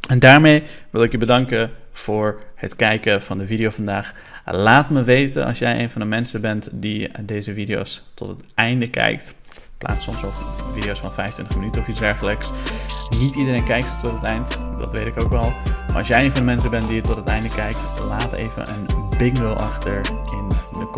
En 0.08 0.18
daarmee 0.18 0.62
wil 0.90 1.02
ik 1.02 1.12
je 1.12 1.18
bedanken 1.18 1.70
voor 1.92 2.42
het 2.54 2.76
kijken 2.76 3.22
van 3.22 3.38
de 3.38 3.46
video 3.46 3.70
vandaag. 3.70 4.14
Laat 4.44 4.90
me 4.90 5.04
weten 5.04 5.44
als 5.46 5.58
jij 5.58 5.80
een 5.80 5.90
van 5.90 6.00
de 6.00 6.06
mensen 6.06 6.40
bent 6.40 6.68
die 6.72 7.10
deze 7.20 7.54
video's 7.54 8.10
tot 8.14 8.28
het 8.28 8.40
einde 8.54 8.90
kijkt. 8.90 9.34
Plaats 9.78 10.04
soms 10.04 10.24
ook 10.24 10.34
video's 10.72 10.98
van 10.98 11.12
25 11.12 11.56
minuten 11.56 11.80
of 11.80 11.88
iets 11.88 12.00
dergelijks. 12.00 12.50
Niet 13.18 13.36
iedereen 13.36 13.64
kijkt 13.64 14.00
tot 14.02 14.12
het 14.12 14.22
eind, 14.22 14.58
dat 14.78 14.92
weet 14.92 15.06
ik 15.06 15.20
ook 15.20 15.30
wel. 15.30 15.52
Maar 15.86 15.96
als 15.96 16.08
jij 16.08 16.24
een 16.24 16.30
van 16.30 16.40
de 16.40 16.46
mensen 16.46 16.70
bent 16.70 16.86
die 16.86 16.96
het 16.96 17.04
tot 17.04 17.16
het 17.16 17.28
einde 17.28 17.48
kijkt, 17.48 18.00
laat 18.08 18.32
even 18.32 18.68
een 18.68 18.86
big 19.18 19.42
achter 19.42 19.96
in 20.32 20.48
de 20.48 20.88